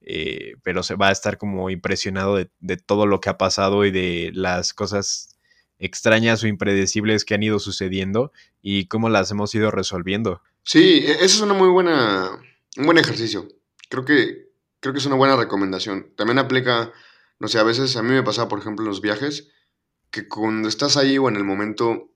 Eh, 0.00 0.54
pero 0.62 0.82
se 0.82 0.94
va 0.94 1.08
a 1.08 1.12
estar 1.12 1.38
como 1.38 1.70
impresionado 1.70 2.36
de, 2.36 2.50
de 2.60 2.76
todo 2.76 3.06
lo 3.06 3.20
que 3.20 3.30
ha 3.30 3.38
pasado 3.38 3.84
y 3.84 3.90
de 3.90 4.30
las 4.32 4.72
cosas 4.72 5.38
extrañas 5.78 6.42
o 6.42 6.46
impredecibles 6.46 7.24
que 7.24 7.34
han 7.34 7.42
ido 7.42 7.58
sucediendo 7.58 8.32
y 8.62 8.86
cómo 8.86 9.08
las 9.08 9.30
hemos 9.30 9.54
ido 9.54 9.70
resolviendo. 9.70 10.42
Sí, 10.64 11.04
e-, 11.06 11.12
eso 11.12 11.24
es 11.24 11.40
una 11.40 11.54
muy 11.54 11.68
buena, 11.68 12.30
un 12.76 12.84
buen 12.84 12.98
ejercicio. 12.98 13.48
Creo 13.88 14.04
que, 14.04 14.50
creo 14.80 14.92
que 14.92 14.98
es 14.98 15.06
una 15.06 15.16
buena 15.16 15.36
recomendación. 15.36 16.12
También 16.16 16.38
aplica, 16.38 16.92
no 17.38 17.48
sé, 17.48 17.58
a 17.58 17.64
veces 17.64 17.96
a 17.96 18.02
mí 18.02 18.10
me 18.10 18.22
pasa, 18.22 18.48
por 18.48 18.58
ejemplo, 18.58 18.84
en 18.84 18.88
los 18.88 19.00
viajes, 19.00 19.48
que 20.10 20.28
cuando 20.28 20.68
estás 20.68 20.96
ahí 20.96 21.18
o 21.18 21.28
en 21.28 21.36
el 21.36 21.44
momento, 21.44 22.10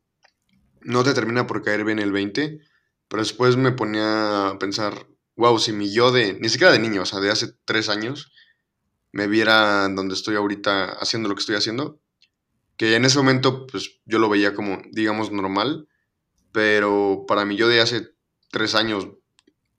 no 0.80 1.04
te 1.04 1.14
termina 1.14 1.46
por 1.46 1.62
caer 1.62 1.84
bien 1.84 1.98
el 1.98 2.12
20, 2.12 2.60
pero 3.08 3.22
después 3.22 3.56
me 3.56 3.72
ponía 3.72 4.48
a 4.48 4.58
pensar, 4.58 5.06
wow, 5.36 5.58
si 5.58 5.72
mi 5.72 5.92
yo 5.92 6.12
de, 6.12 6.34
ni 6.34 6.48
siquiera 6.48 6.72
de 6.72 6.78
niño, 6.78 7.02
o 7.02 7.06
sea, 7.06 7.20
de 7.20 7.30
hace 7.30 7.52
tres 7.64 7.88
años, 7.88 8.32
me 9.12 9.26
viera 9.26 9.88
donde 9.88 10.14
estoy 10.14 10.36
ahorita 10.36 10.92
haciendo 10.92 11.28
lo 11.28 11.34
que 11.34 11.40
estoy 11.40 11.56
haciendo, 11.56 12.00
que 12.76 12.96
en 12.96 13.04
ese 13.04 13.18
momento 13.18 13.66
pues 13.66 14.00
yo 14.04 14.18
lo 14.18 14.28
veía 14.28 14.54
como, 14.54 14.80
digamos, 14.90 15.30
normal, 15.30 15.88
pero 16.52 17.24
para 17.26 17.44
mí 17.44 17.56
yo 17.56 17.68
de 17.68 17.80
hace 17.80 18.08
tres 18.50 18.74
años, 18.74 19.08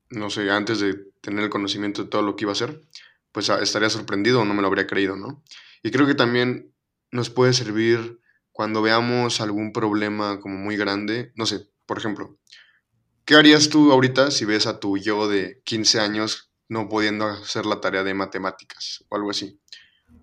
no 0.10 0.30
sé, 0.30 0.50
antes 0.50 0.80
de 0.80 0.96
tener 1.22 1.44
el 1.44 1.50
conocimiento 1.50 2.04
de 2.04 2.10
todo 2.10 2.22
lo 2.22 2.36
que 2.36 2.46
iba 2.46 2.52
a 2.52 2.54
hacer, 2.54 2.82
pues 3.32 3.50
ah, 3.50 3.62
estaría 3.62 3.90
sorprendido 3.90 4.42
o 4.42 4.46
no 4.46 4.54
me 4.54 4.62
lo 4.62 4.68
habría 4.68 4.88
creído, 4.88 5.16
¿no? 5.16 5.44
Y 5.82 5.92
creo 5.92 6.06
que 6.06 6.16
también 6.16 6.74
nos 7.12 7.30
puede 7.30 7.54
servir 7.54 8.20
cuando 8.52 8.82
veamos 8.82 9.42
algún 9.42 9.74
problema 9.74 10.40
como 10.40 10.58
muy 10.58 10.78
grande, 10.78 11.32
no 11.36 11.46
sé, 11.46 11.68
por 11.86 11.98
ejemplo, 11.98 12.38
¿qué 13.26 13.36
harías 13.36 13.70
tú 13.70 13.92
ahorita 13.92 14.32
si 14.32 14.46
ves 14.46 14.68
a 14.68 14.80
tu 14.80 14.98
yo 14.98 15.28
de 15.28 15.62
15 15.64 16.00
años 16.00 16.52
no 16.70 16.90
pudiendo 16.90 17.26
hacer 17.28 17.66
la 17.66 17.82
tarea 17.82 18.04
de 18.04 18.14
matemáticas 18.14 19.04
o 19.10 19.16
algo 19.16 19.32
así? 19.32 19.60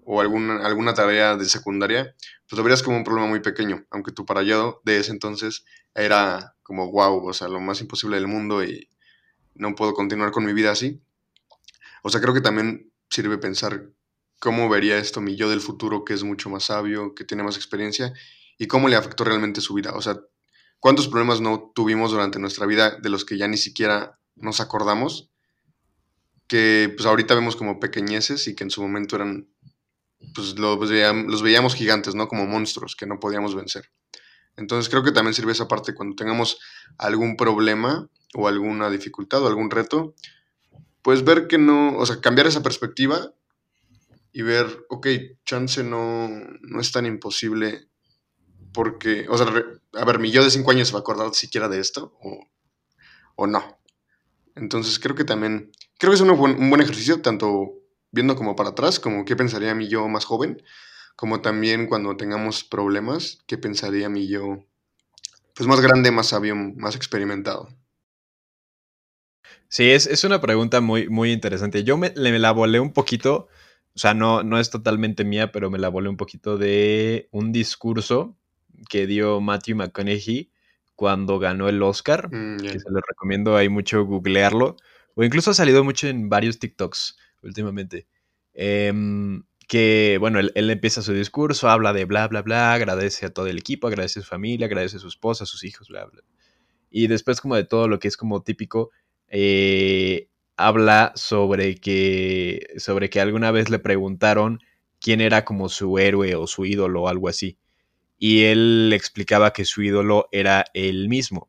O 0.04 0.20
alguna, 0.20 0.64
alguna 0.66 0.94
tarea 0.94 1.36
de 1.36 1.44
secundaria, 1.46 2.14
pues 2.48 2.56
lo 2.56 2.62
verías 2.62 2.82
como 2.82 2.96
un 2.96 3.04
problema 3.04 3.28
muy 3.28 3.40
pequeño, 3.40 3.86
aunque 3.90 4.12
tu 4.12 4.24
para 4.24 4.42
yo 4.42 4.80
de 4.84 4.98
ese 4.98 5.12
entonces 5.12 5.64
era 5.94 6.54
como 6.62 6.90
wow, 6.90 7.26
o 7.26 7.32
sea, 7.32 7.48
lo 7.48 7.60
más 7.60 7.80
imposible 7.80 8.16
del 8.16 8.28
mundo 8.28 8.64
y 8.64 8.88
no 9.54 9.74
puedo 9.74 9.94
continuar 9.94 10.30
con 10.30 10.44
mi 10.44 10.52
vida 10.52 10.70
así. 10.70 11.00
O 12.02 12.10
sea, 12.10 12.20
creo 12.20 12.34
que 12.34 12.40
también 12.40 12.92
sirve 13.10 13.38
pensar 13.38 13.90
cómo 14.40 14.68
vería 14.68 14.98
esto 14.98 15.20
mi 15.20 15.36
yo 15.36 15.50
del 15.50 15.60
futuro, 15.60 16.04
que 16.04 16.14
es 16.14 16.22
mucho 16.22 16.48
más 16.50 16.64
sabio, 16.64 17.14
que 17.14 17.24
tiene 17.24 17.42
más 17.42 17.56
experiencia, 17.56 18.12
y 18.58 18.66
cómo 18.66 18.88
le 18.88 18.96
afectó 18.96 19.24
realmente 19.24 19.60
su 19.60 19.74
vida. 19.74 19.92
O 19.94 20.02
sea, 20.02 20.18
cuántos 20.80 21.08
problemas 21.08 21.40
no 21.40 21.70
tuvimos 21.74 22.10
durante 22.10 22.38
nuestra 22.38 22.66
vida 22.66 22.98
de 23.00 23.10
los 23.10 23.24
que 23.24 23.38
ya 23.38 23.46
ni 23.46 23.56
siquiera 23.56 24.18
nos 24.34 24.60
acordamos, 24.60 25.30
que 26.48 26.92
pues 26.96 27.06
ahorita 27.06 27.34
vemos 27.34 27.54
como 27.54 27.78
pequeñeces 27.78 28.48
y 28.48 28.56
que 28.56 28.64
en 28.64 28.70
su 28.70 28.82
momento 28.82 29.16
eran, 29.16 29.48
pues 30.34 30.58
los 30.58 30.90
veíamos, 30.90 31.30
los 31.30 31.42
veíamos 31.42 31.74
gigantes, 31.74 32.14
¿no? 32.14 32.26
Como 32.26 32.46
monstruos 32.46 32.96
que 32.96 33.06
no 33.06 33.20
podíamos 33.20 33.54
vencer. 33.54 33.90
Entonces 34.56 34.90
creo 34.90 35.04
que 35.04 35.12
también 35.12 35.34
sirve 35.34 35.52
esa 35.52 35.68
parte 35.68 35.94
cuando 35.94 36.16
tengamos 36.16 36.58
algún 36.98 37.36
problema 37.36 38.08
o 38.34 38.48
alguna 38.48 38.90
dificultad 38.90 39.42
o 39.42 39.46
algún 39.46 39.70
reto, 39.70 40.14
pues 41.02 41.24
ver 41.24 41.46
que 41.46 41.58
no, 41.58 41.96
o 41.96 42.06
sea, 42.06 42.20
cambiar 42.20 42.46
esa 42.46 42.62
perspectiva 42.62 43.32
y 44.32 44.42
ver, 44.42 44.86
ok, 44.88 45.06
chance 45.44 45.82
no, 45.82 46.28
no 46.28 46.80
es 46.80 46.92
tan 46.92 47.06
imposible 47.06 47.89
porque, 48.72 49.26
o 49.28 49.36
sea, 49.36 49.46
a 49.94 50.04
ver, 50.04 50.18
mi 50.18 50.30
yo 50.30 50.44
de 50.44 50.50
cinco 50.50 50.70
años 50.70 50.88
se 50.88 50.94
va 50.94 51.00
a 51.00 51.02
acordar 51.02 51.34
siquiera 51.34 51.68
de 51.68 51.80
esto 51.80 52.16
o, 52.22 52.46
o 53.36 53.46
no. 53.46 53.78
Entonces 54.54 54.98
creo 54.98 55.14
que 55.14 55.24
también, 55.24 55.72
creo 55.98 56.10
que 56.10 56.16
es 56.16 56.20
un 56.20 56.36
buen, 56.36 56.60
un 56.60 56.70
buen 56.70 56.82
ejercicio, 56.82 57.20
tanto 57.22 57.72
viendo 58.10 58.36
como 58.36 58.56
para 58.56 58.70
atrás, 58.70 59.00
como 59.00 59.24
qué 59.24 59.36
pensaría 59.36 59.74
mi 59.74 59.88
yo 59.88 60.08
más 60.08 60.24
joven, 60.24 60.62
como 61.16 61.40
también 61.40 61.86
cuando 61.86 62.16
tengamos 62.16 62.64
problemas, 62.64 63.38
qué 63.46 63.58
pensaría 63.58 64.08
mi 64.08 64.28
yo 64.28 64.64
pues 65.54 65.68
más 65.68 65.80
grande, 65.80 66.10
más 66.10 66.28
sabio, 66.28 66.54
más 66.54 66.96
experimentado. 66.96 67.68
Sí, 69.68 69.90
es, 69.90 70.06
es 70.06 70.24
una 70.24 70.40
pregunta 70.40 70.80
muy, 70.80 71.08
muy 71.08 71.32
interesante. 71.32 71.84
Yo 71.84 71.96
me, 71.96 72.12
la 72.16 72.52
volé 72.52 72.80
un 72.80 72.92
poquito 72.92 73.48
o 73.94 73.98
sea, 73.98 74.14
no, 74.14 74.42
no 74.42 74.58
es 74.58 74.70
totalmente 74.70 75.24
mía, 75.24 75.52
pero 75.52 75.70
me 75.70 75.78
la 75.78 75.88
volé 75.88 76.08
un 76.08 76.16
poquito 76.16 76.56
de 76.56 77.28
un 77.32 77.52
discurso 77.52 78.38
que 78.88 79.06
dio 79.06 79.40
Matthew 79.40 79.76
McConaughey 79.76 80.50
cuando 80.94 81.38
ganó 81.38 81.68
el 81.68 81.82
Oscar, 81.82 82.28
mm, 82.30 82.58
que 82.58 82.78
se 82.78 82.90
lo 82.90 83.00
recomiendo 83.00 83.56
ahí 83.56 83.68
mucho 83.68 84.04
googlearlo, 84.04 84.76
o 85.14 85.24
incluso 85.24 85.50
ha 85.50 85.54
salido 85.54 85.82
mucho 85.84 86.08
en 86.08 86.28
varios 86.28 86.58
TikToks 86.58 87.16
últimamente. 87.42 88.06
Em, 88.52 89.42
que, 89.66 90.18
bueno, 90.18 90.40
él, 90.40 90.70
empieza 90.70 91.00
su 91.00 91.12
discurso, 91.12 91.70
habla 91.70 91.92
de 91.92 92.04
bla, 92.04 92.26
bla, 92.28 92.42
bla, 92.42 92.74
agradece 92.74 93.26
a 93.26 93.30
todo 93.32 93.46
el 93.46 93.56
equipo, 93.56 93.86
agradece 93.86 94.18
a 94.18 94.22
su 94.22 94.28
familia, 94.28 94.66
agradece 94.66 94.96
a 94.96 95.00
su 95.00 95.08
esposa, 95.08 95.44
a 95.44 95.46
sus 95.46 95.64
hijos, 95.64 95.88
bla, 95.88 96.06
bla. 96.06 96.22
Y 96.90 97.06
después 97.06 97.40
como 97.40 97.54
de 97.56 97.64
todo 97.64 97.86
lo 97.86 97.98
que 98.00 98.08
es 98.08 98.16
como 98.16 98.42
típico, 98.42 98.90
eh, 99.28 100.28
habla 100.56 101.12
sobre 101.14 101.76
que, 101.76 102.66
sobre 102.78 103.10
que 103.10 103.20
alguna 103.20 103.52
vez 103.52 103.70
le 103.70 103.78
preguntaron 103.78 104.58
quién 105.00 105.20
era 105.20 105.44
como 105.44 105.68
su 105.68 105.98
héroe 105.98 106.34
o 106.34 106.46
su 106.46 106.66
ídolo 106.66 107.02
o 107.02 107.08
algo 107.08 107.28
así. 107.28 107.56
Y 108.20 108.44
él 108.44 108.92
explicaba 108.94 109.52
que 109.52 109.64
su 109.64 109.82
ídolo 109.82 110.28
era 110.30 110.64
él 110.74 111.08
mismo, 111.08 111.48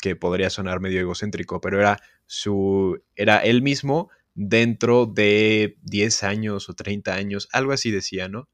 que 0.00 0.16
podría 0.16 0.50
sonar 0.50 0.80
medio 0.80 1.00
egocéntrico, 1.00 1.60
pero 1.60 1.78
era 1.78 2.00
su 2.26 3.00
era 3.14 3.38
él 3.38 3.62
mismo 3.62 4.10
dentro 4.34 5.06
de 5.06 5.76
10 5.82 6.24
años 6.24 6.68
o 6.68 6.74
30 6.74 7.14
años, 7.14 7.48
algo 7.52 7.72
así 7.72 7.92
decía, 7.92 8.28
¿no? 8.28 8.48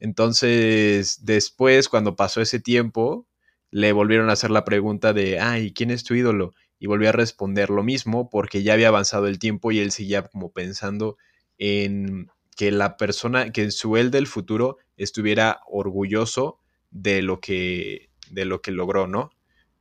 Entonces, 0.00 1.24
después, 1.24 1.90
cuando 1.90 2.16
pasó 2.16 2.40
ese 2.40 2.60
tiempo, 2.60 3.26
le 3.70 3.92
volvieron 3.92 4.30
a 4.30 4.32
hacer 4.32 4.50
la 4.50 4.64
pregunta 4.64 5.12
de, 5.12 5.38
ay, 5.38 5.72
¿quién 5.74 5.90
es 5.90 6.04
tu 6.04 6.14
ídolo? 6.14 6.54
y 6.82 6.88
volvió 6.88 7.10
a 7.10 7.12
responder 7.12 7.70
lo 7.70 7.84
mismo 7.84 8.28
porque 8.28 8.64
ya 8.64 8.72
había 8.72 8.88
avanzado 8.88 9.28
el 9.28 9.38
tiempo 9.38 9.70
y 9.70 9.78
él 9.78 9.92
seguía 9.92 10.26
como 10.26 10.50
pensando 10.50 11.16
en 11.56 12.26
que 12.56 12.72
la 12.72 12.96
persona, 12.96 13.52
que 13.52 13.70
su 13.70 13.96
él 13.96 14.10
del 14.10 14.26
futuro 14.26 14.78
estuviera 14.96 15.60
orgulloso 15.68 16.58
de 16.92 17.22
lo 17.22 17.40
que, 17.40 18.10
de 18.30 18.44
lo 18.44 18.62
que 18.62 18.70
logró, 18.70 19.06
¿no? 19.06 19.30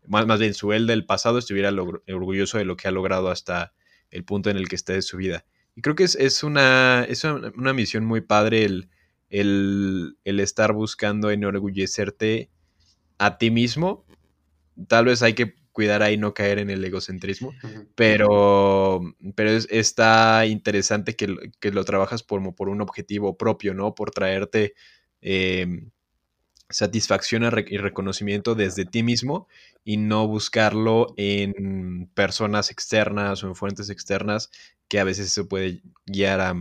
Más, 0.07 0.25
más 0.25 0.39
bien, 0.39 0.53
su 0.53 0.73
él 0.73 0.87
del 0.87 1.05
pasado 1.05 1.37
estuviera 1.37 1.71
orgulloso 1.71 2.57
de 2.57 2.65
lo 2.65 2.75
que 2.75 2.87
ha 2.87 2.91
logrado 2.91 3.29
hasta 3.29 3.73
el 4.09 4.23
punto 4.23 4.49
en 4.49 4.57
el 4.57 4.67
que 4.67 4.75
está 4.75 4.93
de 4.93 5.03
su 5.03 5.17
vida. 5.17 5.45
Y 5.75 5.81
creo 5.81 5.95
que 5.95 6.03
es, 6.03 6.15
es, 6.15 6.43
una, 6.43 7.05
es 7.07 7.23
una, 7.23 7.73
misión 7.73 8.05
muy 8.05 8.21
padre 8.21 8.65
el, 8.65 8.89
el, 9.29 10.17
el 10.25 10.39
estar 10.39 10.73
buscando 10.73 11.29
enorgullecerte 11.29 12.49
a 13.19 13.37
ti 13.37 13.51
mismo. 13.51 14.05
Tal 14.87 15.05
vez 15.05 15.21
hay 15.21 15.33
que 15.33 15.55
cuidar 15.71 16.03
ahí 16.03 16.17
no 16.17 16.33
caer 16.33 16.59
en 16.59 16.69
el 16.69 16.83
egocentrismo, 16.83 17.53
pero, 17.95 19.01
pero 19.35 19.51
está 19.51 20.45
interesante 20.45 21.15
que, 21.15 21.71
lo 21.71 21.85
trabajas 21.85 22.23
por, 22.23 22.55
por 22.55 22.69
un 22.69 22.81
objetivo 22.81 23.37
propio, 23.37 23.73
¿no? 23.73 23.95
Por 23.95 24.11
traerte 24.11 24.73
em, 25.21 25.91
satisfacción 26.71 27.43
y 27.67 27.77
reconocimiento 27.77 28.55
desde 28.55 28.85
ti 28.85 29.03
mismo 29.03 29.47
y 29.83 29.97
no 29.97 30.27
buscarlo 30.27 31.13
en 31.17 32.09
personas 32.13 32.71
externas 32.71 33.43
o 33.43 33.47
en 33.47 33.55
fuentes 33.55 33.89
externas 33.89 34.49
que 34.87 34.99
a 34.99 35.03
veces 35.03 35.31
se 35.31 35.43
puede 35.43 35.81
guiar 36.05 36.41
a, 36.41 36.53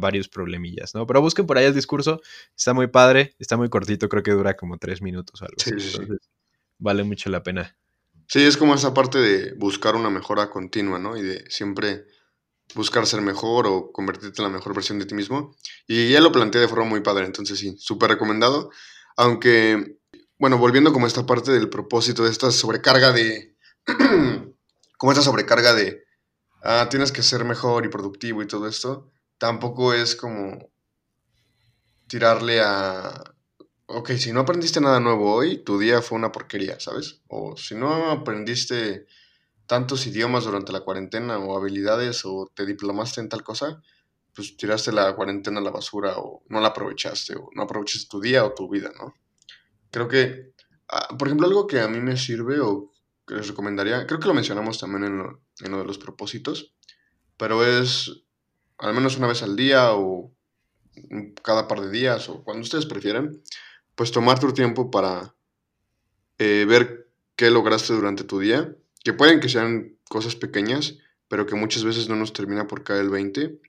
varios 0.00 0.28
problemillas, 0.28 0.94
¿no? 0.94 1.06
Pero 1.06 1.22
busquen 1.22 1.46
por 1.46 1.56
ahí 1.56 1.64
el 1.64 1.74
discurso, 1.74 2.20
está 2.54 2.74
muy 2.74 2.88
padre, 2.88 3.34
está 3.38 3.56
muy 3.56 3.70
cortito, 3.70 4.10
creo 4.10 4.22
que 4.22 4.32
dura 4.32 4.54
como 4.54 4.76
tres 4.76 5.00
minutos 5.00 5.40
o 5.40 5.46
algo 5.46 5.56
Entonces, 5.64 6.20
vale 6.78 7.04
mucho 7.04 7.30
la 7.30 7.42
pena. 7.42 7.74
Sí, 8.26 8.42
es 8.42 8.58
como 8.58 8.74
esa 8.74 8.92
parte 8.92 9.18
de 9.18 9.54
buscar 9.54 9.96
una 9.96 10.10
mejora 10.10 10.50
continua, 10.50 10.98
¿no? 10.98 11.16
Y 11.16 11.22
de 11.22 11.50
siempre 11.50 12.04
buscar 12.74 13.06
ser 13.06 13.22
mejor 13.22 13.66
o 13.66 13.90
convertirte 13.92 14.42
en 14.42 14.50
la 14.50 14.54
mejor 14.54 14.74
versión 14.74 14.98
de 14.98 15.06
ti 15.06 15.14
mismo. 15.14 15.56
Y 15.86 16.10
ya 16.10 16.20
lo 16.20 16.32
planteé 16.32 16.60
de 16.60 16.68
forma 16.68 16.84
muy 16.84 17.00
padre, 17.00 17.24
entonces 17.24 17.58
sí, 17.58 17.76
súper 17.78 18.10
recomendado. 18.10 18.70
Aunque, 19.18 19.98
bueno, 20.38 20.56
volviendo 20.56 20.92
como 20.92 21.04
a 21.04 21.08
esta 21.08 21.26
parte 21.26 21.52
del 21.52 21.68
propósito 21.68 22.24
de 22.24 22.30
esta 22.30 22.50
sobrecarga 22.50 23.12
de... 23.12 23.56
como 24.96 25.12
esta 25.12 25.22
sobrecarga 25.22 25.74
de... 25.74 26.04
Ah, 26.62 26.88
tienes 26.88 27.12
que 27.12 27.22
ser 27.22 27.44
mejor 27.44 27.84
y 27.84 27.88
productivo 27.88 28.42
y 28.42 28.46
todo 28.46 28.66
esto, 28.66 29.10
tampoco 29.36 29.92
es 29.92 30.16
como 30.16 30.70
tirarle 32.08 32.60
a 32.60 33.22
ok, 33.88 34.10
si 34.12 34.32
no 34.32 34.40
aprendiste 34.40 34.80
nada 34.80 35.00
nuevo 35.00 35.34
hoy, 35.34 35.58
tu 35.64 35.78
día 35.78 36.02
fue 36.02 36.18
una 36.18 36.30
porquería, 36.30 36.78
¿sabes? 36.78 37.22
O 37.28 37.56
si 37.56 37.74
no 37.74 38.10
aprendiste 38.10 39.06
tantos 39.66 40.06
idiomas 40.06 40.44
durante 40.44 40.72
la 40.72 40.80
cuarentena 40.80 41.38
o 41.38 41.56
habilidades 41.56 42.22
o 42.24 42.50
te 42.54 42.66
diplomaste 42.66 43.20
en 43.20 43.28
tal 43.28 43.42
cosa, 43.42 43.82
pues 44.34 44.56
tiraste 44.56 44.92
la 44.92 45.14
cuarentena 45.14 45.60
a 45.60 45.62
la 45.62 45.70
basura 45.70 46.18
o 46.18 46.42
no 46.48 46.60
la 46.60 46.68
aprovechaste 46.68 47.34
o 47.36 47.50
no 47.54 47.62
aprovechaste 47.62 48.08
tu 48.08 48.20
día 48.20 48.44
o 48.44 48.54
tu 48.54 48.68
vida, 48.68 48.90
¿no? 48.96 49.14
Creo 49.90 50.08
que, 50.08 50.52
ah, 50.88 51.08
por 51.18 51.28
ejemplo, 51.28 51.46
algo 51.46 51.66
que 51.66 51.80
a 51.80 51.88
mí 51.88 52.00
me 52.00 52.16
sirve 52.16 52.60
o 52.60 52.92
que 53.26 53.34
les 53.34 53.48
recomendaría, 53.48 54.06
creo 54.06 54.20
que 54.20 54.28
lo 54.28 54.34
mencionamos 54.34 54.78
también 54.78 55.04
en 55.04 55.18
lo, 55.18 55.40
en 55.60 55.72
lo 55.72 55.78
de 55.78 55.84
los 55.84 55.98
propósitos, 55.98 56.74
pero 57.36 57.64
es 57.64 58.22
al 58.78 58.94
menos 58.94 59.16
una 59.16 59.26
vez 59.26 59.42
al 59.42 59.56
día 59.56 59.92
o 59.92 60.32
cada 61.42 61.68
par 61.68 61.80
de 61.80 61.90
días 61.90 62.28
o 62.28 62.42
cuando 62.42 62.62
ustedes 62.62 62.86
prefieran, 62.86 63.42
pues 63.94 64.12
tomar 64.12 64.38
tu 64.38 64.52
tiempo 64.52 64.90
para 64.90 65.34
eh, 66.38 66.64
ver 66.68 67.10
qué 67.36 67.50
lograste 67.50 67.92
durante 67.92 68.24
tu 68.24 68.38
día, 68.38 68.74
que 69.04 69.12
pueden 69.12 69.40
que 69.40 69.48
sean 69.48 69.96
cosas 70.08 70.36
pequeñas, 70.36 70.98
pero 71.28 71.46
que 71.46 71.54
muchas 71.54 71.84
veces 71.84 72.08
no 72.08 72.16
nos 72.16 72.32
termina 72.32 72.66
por 72.66 72.84
caer 72.84 73.02
el 73.02 73.10
20. 73.10 73.60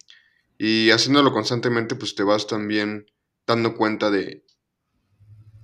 Y 0.59 0.91
haciéndolo 0.91 1.31
constantemente, 1.31 1.95
pues 1.95 2.15
te 2.15 2.23
vas 2.23 2.45
también 2.45 3.09
dando 3.47 3.75
cuenta 3.75 4.11
de 4.11 4.45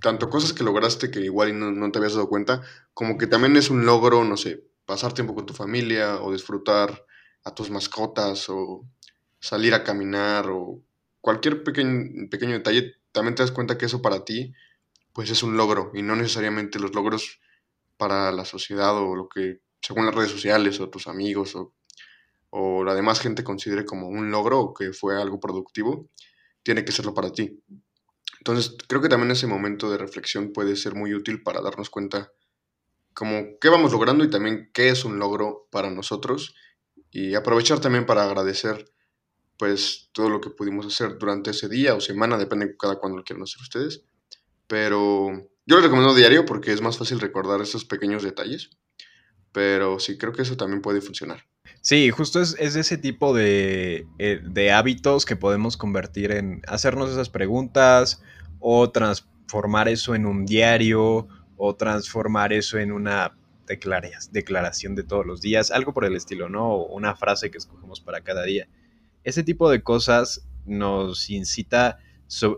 tanto 0.00 0.30
cosas 0.30 0.54
que 0.54 0.64
lograste 0.64 1.10
que 1.10 1.20
igual 1.20 1.58
no, 1.58 1.70
no 1.70 1.92
te 1.92 1.98
habías 1.98 2.14
dado 2.14 2.28
cuenta, 2.28 2.62
como 2.94 3.18
que 3.18 3.26
también 3.26 3.56
es 3.56 3.68
un 3.68 3.84
logro, 3.84 4.24
no 4.24 4.38
sé, 4.38 4.64
pasar 4.86 5.12
tiempo 5.12 5.34
con 5.34 5.44
tu 5.44 5.52
familia 5.52 6.22
o 6.22 6.32
disfrutar 6.32 7.04
a 7.44 7.54
tus 7.54 7.70
mascotas 7.70 8.48
o 8.48 8.88
salir 9.38 9.74
a 9.74 9.84
caminar 9.84 10.48
o 10.48 10.82
cualquier 11.20 11.62
pequeño, 11.62 12.30
pequeño 12.30 12.52
detalle, 12.52 12.94
también 13.12 13.34
te 13.34 13.42
das 13.42 13.52
cuenta 13.52 13.76
que 13.76 13.86
eso 13.86 14.00
para 14.00 14.24
ti 14.24 14.54
pues 15.12 15.30
es 15.30 15.42
un 15.42 15.58
logro 15.58 15.90
y 15.94 16.02
no 16.02 16.16
necesariamente 16.16 16.78
los 16.78 16.94
logros 16.94 17.40
para 17.98 18.32
la 18.32 18.46
sociedad 18.46 18.96
o 18.96 19.14
lo 19.14 19.28
que 19.28 19.60
según 19.82 20.06
las 20.06 20.14
redes 20.14 20.30
sociales 20.30 20.80
o 20.80 20.88
tus 20.88 21.06
amigos 21.06 21.54
o, 21.56 21.74
o 22.50 22.84
la 22.84 22.94
demás 22.94 23.20
gente 23.20 23.44
considere 23.44 23.84
como 23.84 24.08
un 24.08 24.30
logro 24.30 24.60
o 24.60 24.74
que 24.74 24.92
fue 24.92 25.20
algo 25.20 25.40
productivo, 25.40 26.08
tiene 26.62 26.84
que 26.84 26.92
serlo 26.92 27.14
para 27.14 27.32
ti. 27.32 27.62
Entonces, 28.38 28.76
creo 28.88 29.00
que 29.00 29.08
también 29.08 29.30
ese 29.30 29.46
momento 29.46 29.90
de 29.90 29.98
reflexión 29.98 30.52
puede 30.52 30.76
ser 30.76 30.94
muy 30.94 31.14
útil 31.14 31.42
para 31.42 31.60
darnos 31.60 31.90
cuenta 31.90 32.32
como 33.14 33.58
qué 33.60 33.68
vamos 33.70 33.92
logrando 33.92 34.24
y 34.24 34.30
también 34.30 34.70
qué 34.74 34.90
es 34.90 35.04
un 35.04 35.18
logro 35.18 35.68
para 35.70 35.90
nosotros 35.90 36.54
y 37.10 37.34
aprovechar 37.34 37.80
también 37.80 38.04
para 38.04 38.24
agradecer 38.24 38.92
pues 39.56 40.10
todo 40.12 40.28
lo 40.28 40.40
que 40.40 40.50
pudimos 40.50 40.86
hacer 40.86 41.16
durante 41.18 41.50
ese 41.50 41.68
día 41.68 41.94
o 41.94 42.00
semana, 42.00 42.36
depende 42.36 42.66
de 42.66 42.76
cada 42.76 42.98
cuando 42.98 43.18
lo 43.18 43.24
quieran 43.24 43.42
hacer 43.42 43.60
ustedes. 43.62 44.04
Pero 44.66 45.30
yo 45.64 45.76
lo 45.76 45.80
recomiendo 45.80 46.14
diario 46.14 46.44
porque 46.44 46.72
es 46.72 46.82
más 46.82 46.98
fácil 46.98 47.18
recordar 47.20 47.60
esos 47.62 47.84
pequeños 47.84 48.22
detalles. 48.22 48.70
Pero 49.52 49.98
sí, 49.98 50.18
creo 50.18 50.32
que 50.32 50.42
eso 50.42 50.56
también 50.56 50.82
puede 50.82 51.00
funcionar. 51.00 51.46
Sí, 51.86 52.10
justo 52.10 52.40
es, 52.40 52.56
es 52.58 52.74
ese 52.74 52.98
tipo 52.98 53.32
de, 53.32 54.08
eh, 54.18 54.40
de, 54.42 54.72
hábitos 54.72 55.24
que 55.24 55.36
podemos 55.36 55.76
convertir 55.76 56.32
en 56.32 56.60
hacernos 56.66 57.12
esas 57.12 57.28
preguntas 57.28 58.20
o 58.58 58.90
transformar 58.90 59.88
eso 59.88 60.16
en 60.16 60.26
un 60.26 60.46
diario 60.46 61.28
o 61.56 61.76
transformar 61.76 62.52
eso 62.52 62.80
en 62.80 62.90
una 62.90 63.38
declaración 63.68 64.96
de 64.96 65.04
todos 65.04 65.24
los 65.24 65.40
días, 65.40 65.70
algo 65.70 65.94
por 65.94 66.04
el 66.04 66.16
estilo, 66.16 66.48
¿no? 66.48 66.72
O 66.72 66.92
una 66.92 67.14
frase 67.14 67.52
que 67.52 67.58
escogemos 67.58 68.00
para 68.00 68.20
cada 68.20 68.42
día 68.42 68.66
ese 69.22 69.44
tipo 69.44 69.70
de 69.70 69.82
cosas 69.82 70.44
nos 70.64 71.30
incita, 71.30 71.98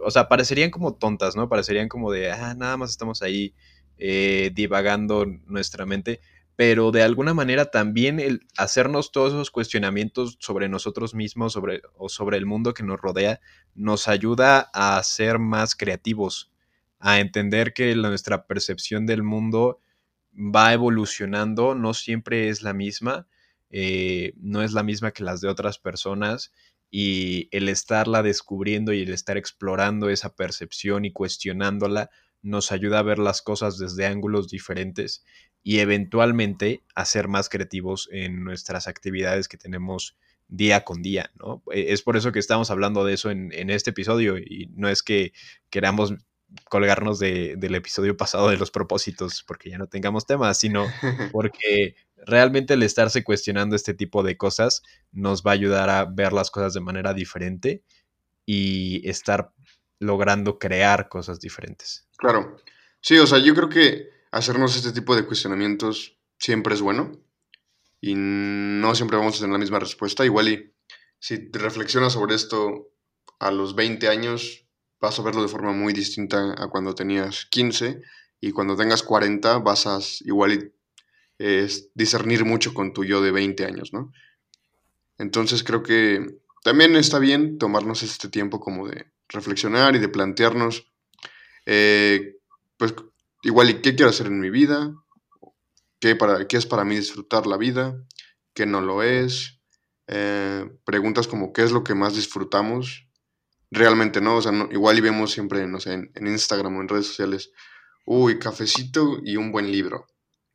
o 0.03 0.11
sea, 0.11 0.29
parecerían 0.29 0.71
como 0.71 0.95
tontas, 0.95 1.37
¿no? 1.37 1.51
Parecerían 1.51 1.89
como 1.89 2.13
de, 2.13 2.31
ah, 2.31 2.55
nada 2.55 2.79
más 2.79 2.91
estamos 2.91 3.21
ahí 3.21 3.55
eh, 3.99 4.53
divagando 4.55 5.27
nuestra 5.47 5.85
mente, 5.85 6.21
pero 6.59 6.91
de 6.91 7.05
alguna 7.05 7.35
manera 7.35 7.67
también 7.71 8.19
el 8.19 8.41
hacernos 8.57 9.13
todos 9.13 9.33
esos 9.33 9.53
cuestionamientos 9.53 10.39
sobre 10.41 10.69
nosotros 10.69 11.15
mismos 11.15 11.53
sobre, 11.53 11.83
o 11.97 12.09
sobre 12.09 12.37
el 12.37 12.47
mundo 12.47 12.75
que 12.75 12.83
nos 12.83 13.01
rodea 13.01 13.41
nos 13.77 14.09
ayuda 14.09 14.69
a 14.75 15.01
ser 15.05 15.39
más 15.39 15.77
creativos, 15.77 16.51
a 16.99 17.21
entender 17.21 17.75
que 17.75 17.95
nuestra 17.95 18.49
percepción 18.49 19.07
del 19.07 19.23
mundo 19.23 19.79
va 20.35 20.73
evolucionando, 20.73 21.77
no 21.77 21.95
siempre 21.95 22.49
es 22.49 22.63
la 22.63 22.73
misma 22.73 23.29
eh, 23.71 24.33
no 24.37 24.65
es 24.65 24.73
la 24.73 24.83
misma 24.83 25.13
que 25.13 25.23
las 25.23 25.41
de 25.41 25.49
otras 25.49 25.79
personas 25.79 26.53
y 26.91 27.49
el 27.57 27.69
estarla 27.69 28.25
descubriendo 28.25 28.93
y 28.93 29.03
el 29.03 29.13
estar 29.13 29.37
explorando 29.37 30.09
esa 30.09 30.35
percepción 30.35 31.05
y 31.05 31.13
cuestionándola 31.13 32.11
nos 32.43 32.73
ayuda 32.73 33.01
a 33.01 33.03
ver 33.03 33.19
las 33.19 33.43
cosas 33.43 33.79
desde 33.79 34.07
ángulos 34.07 34.49
diferentes 34.49 35.25
y 35.63 35.81
eventualmente 35.81 36.83
a 36.95 37.05
ser 37.05 37.29
más 37.29 37.49
creativos 37.49 38.09
en 38.13 38.45
nuestras 38.45 38.87
actividades 38.87 39.49
que 39.49 39.57
tenemos 39.57 40.17
día 40.49 40.85
con 40.85 41.03
día, 41.03 41.31
¿no? 41.35 41.63
E, 41.73 41.93
es 41.93 42.03
por 42.03 42.17
eso 42.17 42.33
que 42.33 42.39
estamos 42.39 42.71
hablando 42.71 43.05
de 43.05 43.15
eso 43.15 43.31
en, 43.31 43.53
en 43.53 43.71
este 43.71 43.91
episodio 43.91 44.39
y 44.39 44.71
no 44.75 44.89
es 44.89 45.03
que 45.03 45.33
queramos 45.71 46.15
colgarnos 46.71 47.19
de, 47.19 47.57
del 47.57 47.75
episodio 47.75 48.17
pasado 48.17 48.49
de 48.49 48.57
los 48.57 48.71
propósitos 48.71 49.45
porque 49.47 49.71
ya 49.71 49.79
no 49.79 49.87
tengamos 49.87 50.27
temas, 50.27 50.59
sino 50.59 50.87
porque 51.33 51.97
realmente 52.17 52.75
el 52.75 52.83
estarse 52.83 53.25
cuestionando 53.25 53.77
este 53.77 53.95
tipo 53.95 54.23
de 54.23 54.37
cosas 54.37 54.83
nos 55.13 55.43
va 55.43 55.53
a 55.53 55.55
ayudar 55.55 55.91
a 55.91 56.05
ver 56.05 56.33
las 56.33 56.51
cosas 56.51 56.75
de 56.75 56.81
manera 56.81 57.15
diferente 57.15 57.83
y 58.47 59.07
estar 59.09 59.53
logrando 60.01 60.59
crear 60.59 61.09
cosas 61.09 61.41
diferentes. 61.41 62.08
Claro. 62.19 62.57
Sí, 63.01 63.17
o 63.19 63.27
sea, 63.27 63.39
yo 63.39 63.55
creo 63.55 63.69
que 63.69 64.11
hacernos 64.33 64.77
este 64.77 64.93
tipo 64.93 65.15
de 65.15 65.25
cuestionamientos 65.25 66.19
siempre 66.39 66.75
es 66.75 66.81
bueno 66.83 67.13
y 68.01 68.15
no 68.17 68.95
siempre 68.95 69.19
vamos 69.19 69.37
a 69.37 69.41
tener 69.41 69.53
la 69.53 69.59
misma 69.59 69.81
respuesta. 69.81 70.25
Igual 70.25 70.49
y 70.49 70.75
si 71.21 71.51
reflexionas 71.53 72.15
sobre 72.15 72.35
esto 72.35 72.91
a 73.41 73.51
los 73.53 73.75
20 73.77 74.09
años, 74.09 74.67
vas 75.01 75.19
a 75.19 75.23
verlo 75.23 75.43
de 75.43 75.49
forma 75.49 75.73
muy 75.73 75.93
distinta 75.93 76.55
a 76.59 76.69
cuando 76.69 76.95
tenías 76.95 77.47
15 77.47 78.03
y 78.41 78.53
cuando 78.53 78.77
tengas 78.77 79.03
40 79.05 79.59
vas 79.59 79.87
a 79.87 79.99
igual 80.23 80.73
discernir 81.95 82.45
mucho 82.45 82.75
con 82.75 82.93
tu 82.93 83.05
yo 83.05 83.23
de 83.23 83.33
20 83.33 83.65
años, 83.67 83.93
¿no? 83.93 84.13
Entonces 85.19 85.65
creo 85.65 85.83
que 85.83 86.39
también 86.65 86.97
está 86.97 87.19
bien 87.19 87.59
tomarnos 87.59 88.03
este 88.03 88.29
tiempo 88.29 88.61
como 88.61 88.89
de 88.89 89.07
reflexionar 89.29 89.97
y 89.97 89.99
de 89.99 90.09
plantearnos, 90.09 90.88
eh, 91.71 92.37
pues 92.77 92.95
igual, 93.43 93.71
¿y 93.71 93.75
qué 93.83 93.95
quiero 93.95 94.11
hacer 94.11 94.29
en 94.29 94.41
mi 94.41 94.51
vida? 94.51 94.95
¿Qué, 96.01 96.17
para, 96.17 96.49
qué 96.49 96.57
es 96.57 96.67
para 96.67 96.85
mí 96.85 96.97
disfrutar 96.97 97.47
la 97.47 97.57
vida? 97.57 98.03
¿Qué 98.55 98.67
no 98.67 98.81
lo 98.81 99.03
es? 99.03 99.61
Eh, 100.07 100.65
preguntas 100.85 101.29
como, 101.29 101.53
¿qué 101.53 101.63
es 101.63 101.73
lo 101.73 101.85
que 101.85 101.95
más 101.95 102.15
disfrutamos? 102.15 103.09
realmente 103.71 104.21
no, 104.21 104.37
o 104.37 104.43
sea, 104.43 104.53
igual 104.71 104.99
y 104.99 105.01
vemos 105.01 105.33
siempre, 105.33 105.67
no 105.67 105.81
sé, 105.81 105.93
en, 105.93 106.27
Instagram 106.27 106.77
o 106.77 106.81
en 106.81 106.89
redes 106.89 107.07
sociales, 107.07 107.53
uy, 108.07 108.39
cafecito 108.39 109.19
y 109.23 109.37
un 109.37 109.53
buen 109.53 109.71
libro. 109.71 110.07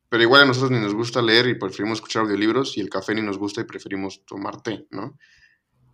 Pero 0.10 0.24
igual 0.24 0.44
a 0.44 0.46
nosotros 0.46 0.72
ni 0.72 0.80
nos 0.80 0.94
gusta 0.94 1.22
leer 1.22 1.48
y 1.48 1.56
preferimos 1.56 1.98
escuchar 1.98 2.24
audiolibros 2.24 2.78
y 2.78 2.82
el 2.82 2.90
café 2.90 3.16
ni 3.16 3.22
nos 3.22 3.38
gusta 3.38 3.62
y 3.62 3.66
preferimos 3.66 4.26
tomar 4.26 4.62
té, 4.62 4.88
¿no? 4.92 5.18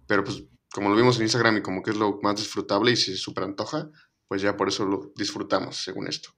Pero 0.08 0.23
pues 0.23 0.43
como 0.71 0.89
lo 0.89 0.95
vimos 0.95 1.17
en 1.17 1.23
Instagram 1.23 1.58
y 1.58 1.62
como 1.62 1.82
que 1.82 1.91
es 1.91 1.97
lo 1.97 2.19
más 2.21 2.36
disfrutable 2.36 2.91
y 2.91 2.95
se 2.95 3.15
súper 3.15 3.45
antoja, 3.45 3.89
pues 4.30 4.42
ya 4.44 4.56
por 4.56 4.70
eso 4.70 4.86
lo 4.86 5.12
disfrutamos, 5.15 5.84
según 5.84 6.08
esto. 6.08 6.30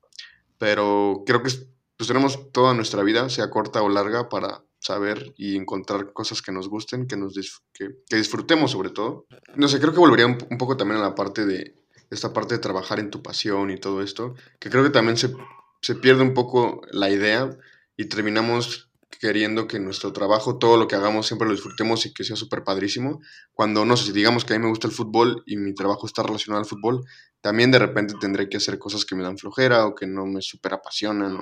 Pero 0.57 1.23
creo 1.25 1.43
que 1.43 1.51
pues 1.97 2.07
tenemos 2.07 2.51
toda 2.51 2.73
nuestra 2.73 3.03
vida, 3.03 3.29
sea 3.29 3.51
corta 3.51 3.83
o 3.83 3.89
larga, 3.89 4.29
para 4.29 4.63
saber 4.79 5.33
y 5.37 5.55
encontrar 5.55 6.13
cosas 6.13 6.41
que 6.41 6.51
nos 6.51 6.67
gusten, 6.67 7.05
que, 7.05 7.17
nos 7.17 7.35
que, 7.73 7.89
disfrutemos 8.09 8.71
sobre 8.71 8.89
todo. 8.89 9.27
No 9.55 9.67
sé, 9.67 9.79
creo 9.79 9.93
que 9.93 9.99
volvería 9.99 10.25
un, 10.25 10.57
poco 10.57 10.77
también 10.77 10.99
a 10.99 11.03
la 11.03 11.15
parte 11.15 11.45
de 11.45 11.75
esta 12.09 12.33
parte 12.33 12.55
de 12.55 12.59
trabajar 12.59 12.99
en 12.99 13.11
tu 13.11 13.21
pasión 13.21 13.69
y 13.69 13.77
todo 13.77 14.01
esto, 14.01 14.35
que 14.59 14.69
creo 14.69 14.83
que 14.83 14.89
también 14.89 15.17
se, 15.17 15.33
se 15.81 15.95
pierde 15.95 16.23
un 16.23 16.33
poco 16.33 16.81
la 16.91 17.09
idea 17.09 17.49
y 17.97 18.05
terminamos 18.05 18.90
queriendo 19.19 19.67
que 19.67 19.79
nuestro 19.79 20.13
trabajo, 20.13 20.57
todo 20.57 20.77
lo 20.77 20.87
que 20.87 20.95
hagamos, 20.95 21.27
siempre 21.27 21.47
lo 21.47 21.53
disfrutemos 21.53 22.05
y 22.05 22.13
que 22.13 22.23
sea 22.23 22.35
súper 22.35 22.63
padrísimo. 22.63 23.19
Cuando, 23.53 23.85
no 23.85 23.97
sé, 23.97 24.07
si 24.07 24.11
digamos 24.11 24.45
que 24.45 24.53
a 24.53 24.57
mí 24.57 24.63
me 24.63 24.69
gusta 24.69 24.87
el 24.87 24.93
fútbol 24.93 25.43
y 25.45 25.57
mi 25.57 25.73
trabajo 25.73 26.07
está 26.07 26.23
relacionado 26.23 26.61
al 26.61 26.69
fútbol, 26.69 27.03
también 27.41 27.71
de 27.71 27.79
repente 27.79 28.15
tendré 28.19 28.49
que 28.49 28.57
hacer 28.57 28.79
cosas 28.79 29.05
que 29.05 29.15
me 29.15 29.23
dan 29.23 29.37
flojera 29.37 29.85
o 29.85 29.95
que 29.95 30.07
no 30.07 30.25
me 30.25 30.41
súper 30.41 30.73
apasionan 30.73 31.37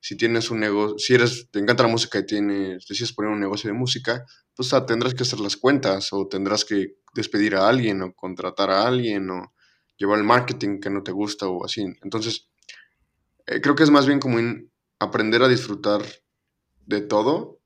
si 0.00 0.16
tienes 0.16 0.52
un 0.52 0.60
negocio, 0.60 0.98
si 0.98 1.14
eres, 1.14 1.48
te 1.50 1.58
encanta 1.58 1.82
la 1.82 1.88
música 1.88 2.20
y 2.20 2.26
tienes, 2.26 2.86
decides 2.86 3.12
poner 3.12 3.32
un 3.32 3.40
negocio 3.40 3.68
de 3.68 3.74
música, 3.74 4.24
pues 4.54 4.72
tendrás 4.86 5.14
que 5.14 5.24
hacer 5.24 5.40
las 5.40 5.56
cuentas 5.56 6.12
o 6.12 6.28
tendrás 6.28 6.64
que 6.64 6.98
despedir 7.14 7.56
a 7.56 7.68
alguien 7.68 8.02
o 8.02 8.14
contratar 8.14 8.70
a 8.70 8.86
alguien 8.86 9.28
o 9.30 9.52
llevar 9.96 10.18
el 10.18 10.24
marketing 10.24 10.78
que 10.78 10.90
no 10.90 11.02
te 11.02 11.10
gusta 11.10 11.48
o 11.48 11.64
así. 11.64 11.84
Entonces, 12.02 12.48
eh, 13.46 13.60
creo 13.60 13.74
que 13.74 13.82
es 13.82 13.90
más 13.90 14.06
bien 14.06 14.20
como 14.20 14.38
aprender 15.00 15.42
a 15.42 15.48
disfrutar 15.48 16.02
de 16.86 17.02
todo 17.02 17.56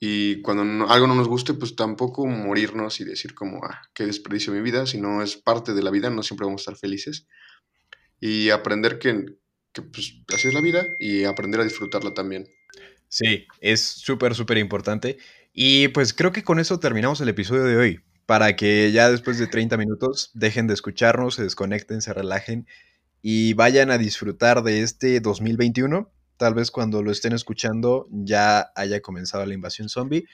y 0.00 0.42
cuando 0.42 0.88
algo 0.88 1.06
no 1.06 1.14
nos 1.14 1.28
guste, 1.28 1.54
pues 1.54 1.74
tampoco 1.74 2.26
morirnos 2.26 3.00
y 3.00 3.04
decir 3.04 3.34
como, 3.34 3.64
ah, 3.64 3.82
qué 3.94 4.06
desperdicio 4.06 4.52
mi 4.52 4.60
vida, 4.60 4.86
sino 4.86 5.22
es 5.22 5.36
parte 5.36 5.74
de 5.74 5.82
la 5.82 5.90
vida, 5.90 6.08
no 6.08 6.22
siempre 6.22 6.46
vamos 6.46 6.60
a 6.60 6.70
estar 6.70 6.76
felices. 6.76 7.26
Y 8.20 8.50
aprender 8.50 8.98
que, 8.98 9.24
que 9.72 9.82
pues 9.82 10.20
así 10.32 10.48
es 10.48 10.54
la 10.54 10.60
vida 10.60 10.86
y 11.00 11.24
aprender 11.24 11.60
a 11.60 11.64
disfrutarla 11.64 12.14
también. 12.14 12.46
Sí, 13.08 13.46
es 13.60 13.82
súper, 13.82 14.34
súper 14.34 14.58
importante. 14.58 15.18
Y 15.52 15.88
pues 15.88 16.14
creo 16.14 16.30
que 16.30 16.44
con 16.44 16.60
eso 16.60 16.78
terminamos 16.78 17.20
el 17.20 17.28
episodio 17.28 17.64
de 17.64 17.76
hoy, 17.76 18.00
para 18.26 18.54
que 18.54 18.92
ya 18.92 19.10
después 19.10 19.38
de 19.38 19.48
30 19.48 19.76
minutos 19.76 20.30
dejen 20.34 20.68
de 20.68 20.74
escucharnos, 20.74 21.34
se 21.34 21.42
desconecten, 21.42 22.02
se 22.02 22.14
relajen 22.14 22.68
y 23.20 23.54
vayan 23.54 23.90
a 23.90 23.98
disfrutar 23.98 24.62
de 24.62 24.82
este 24.82 25.18
2021. 25.18 26.12
Tal 26.38 26.54
vez 26.54 26.70
cuando 26.70 27.02
lo 27.02 27.10
estén 27.10 27.32
escuchando 27.32 28.06
ya 28.10 28.70
haya 28.76 29.00
comenzado 29.02 29.44
la 29.44 29.54
invasión 29.54 29.88
zombie 29.88 30.26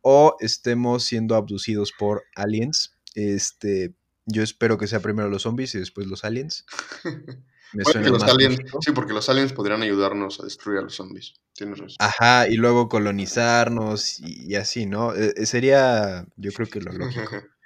o 0.00 0.36
estemos 0.40 1.04
siendo 1.04 1.36
abducidos 1.36 1.92
por 1.92 2.24
aliens. 2.34 2.96
Este, 3.14 3.94
yo 4.26 4.42
espero 4.42 4.78
que 4.78 4.86
sea 4.86 5.00
primero 5.00 5.28
los 5.28 5.42
zombies 5.42 5.74
y 5.74 5.78
después 5.78 6.06
los 6.06 6.24
aliens. 6.24 6.64
los 7.72 8.22
aliens, 8.24 8.60
sí, 8.80 8.92
porque 8.92 9.12
los 9.12 9.28
aliens 9.28 9.52
podrían 9.52 9.82
ayudarnos 9.82 10.40
a 10.40 10.44
destruir 10.44 10.78
a 10.78 10.82
los 10.82 10.94
zombies. 10.94 11.34
Tienes 11.52 11.78
razón. 11.78 11.96
Ajá, 12.00 12.48
y 12.48 12.56
luego 12.56 12.88
colonizarnos 12.88 14.20
y, 14.20 14.54
así, 14.56 14.86
¿no? 14.86 15.14
Eh, 15.14 15.34
eh, 15.36 15.46
sería, 15.46 16.26
yo 16.36 16.50
creo 16.52 16.68
que 16.68 16.80
lo 16.80 16.92
lógico. 16.92 17.30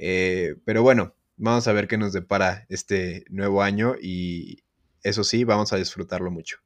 Eh, 0.00 0.54
pero 0.64 0.80
bueno, 0.84 1.16
vamos 1.36 1.66
a 1.66 1.72
ver 1.72 1.88
qué 1.88 1.98
nos 1.98 2.12
depara 2.12 2.66
este 2.68 3.24
nuevo 3.30 3.64
año 3.64 3.96
y, 4.00 4.62
eso 5.02 5.24
sí, 5.24 5.44
vamos 5.44 5.72
a 5.72 5.76
disfrutarlo 5.76 6.30
mucho. 6.30 6.58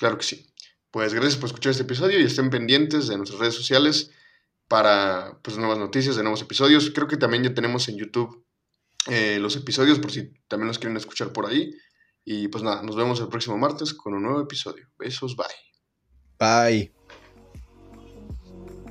Claro 0.00 0.16
que 0.16 0.24
sí. 0.24 0.46
Pues 0.90 1.12
gracias 1.12 1.36
por 1.36 1.48
escuchar 1.48 1.72
este 1.72 1.82
episodio 1.82 2.18
y 2.18 2.24
estén 2.24 2.48
pendientes 2.48 3.06
de 3.06 3.18
nuestras 3.18 3.38
redes 3.38 3.54
sociales 3.54 4.10
para 4.66 5.38
pues, 5.42 5.58
nuevas 5.58 5.76
noticias, 5.76 6.16
de 6.16 6.22
nuevos 6.22 6.40
episodios. 6.40 6.90
Creo 6.94 7.06
que 7.06 7.18
también 7.18 7.44
ya 7.44 7.52
tenemos 7.52 7.86
en 7.90 7.98
YouTube 7.98 8.42
eh, 9.08 9.38
los 9.38 9.56
episodios 9.56 9.98
por 9.98 10.10
si 10.10 10.32
también 10.48 10.68
los 10.68 10.78
quieren 10.78 10.96
escuchar 10.96 11.34
por 11.34 11.44
ahí. 11.44 11.74
Y 12.24 12.48
pues 12.48 12.64
nada, 12.64 12.82
nos 12.82 12.96
vemos 12.96 13.20
el 13.20 13.28
próximo 13.28 13.58
martes 13.58 13.92
con 13.92 14.14
un 14.14 14.22
nuevo 14.22 14.40
episodio. 14.40 14.88
Besos, 14.98 15.36
bye. 15.36 15.46
Bye. 16.38 16.94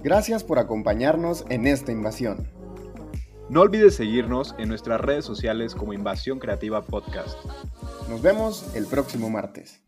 Gracias 0.04 0.43
por 0.43 0.60
acompañarnos 0.60 1.43
en 1.50 1.65
esta 1.65 1.91
invasión. 1.91 2.52
No 3.50 3.62
olvides 3.62 3.95
seguirnos 3.95 4.54
en 4.60 4.69
nuestras 4.69 5.02
redes 5.02 5.26
sociales 5.26 5.74
como 5.74 5.93
Invasión 5.93 6.38
Creativa 6.38 6.84
Podcast. 6.84 7.36
Nos 8.08 8.22
vemos 8.22 8.76
el 8.76 8.86
próximo 8.86 9.32
martes. 9.32 9.82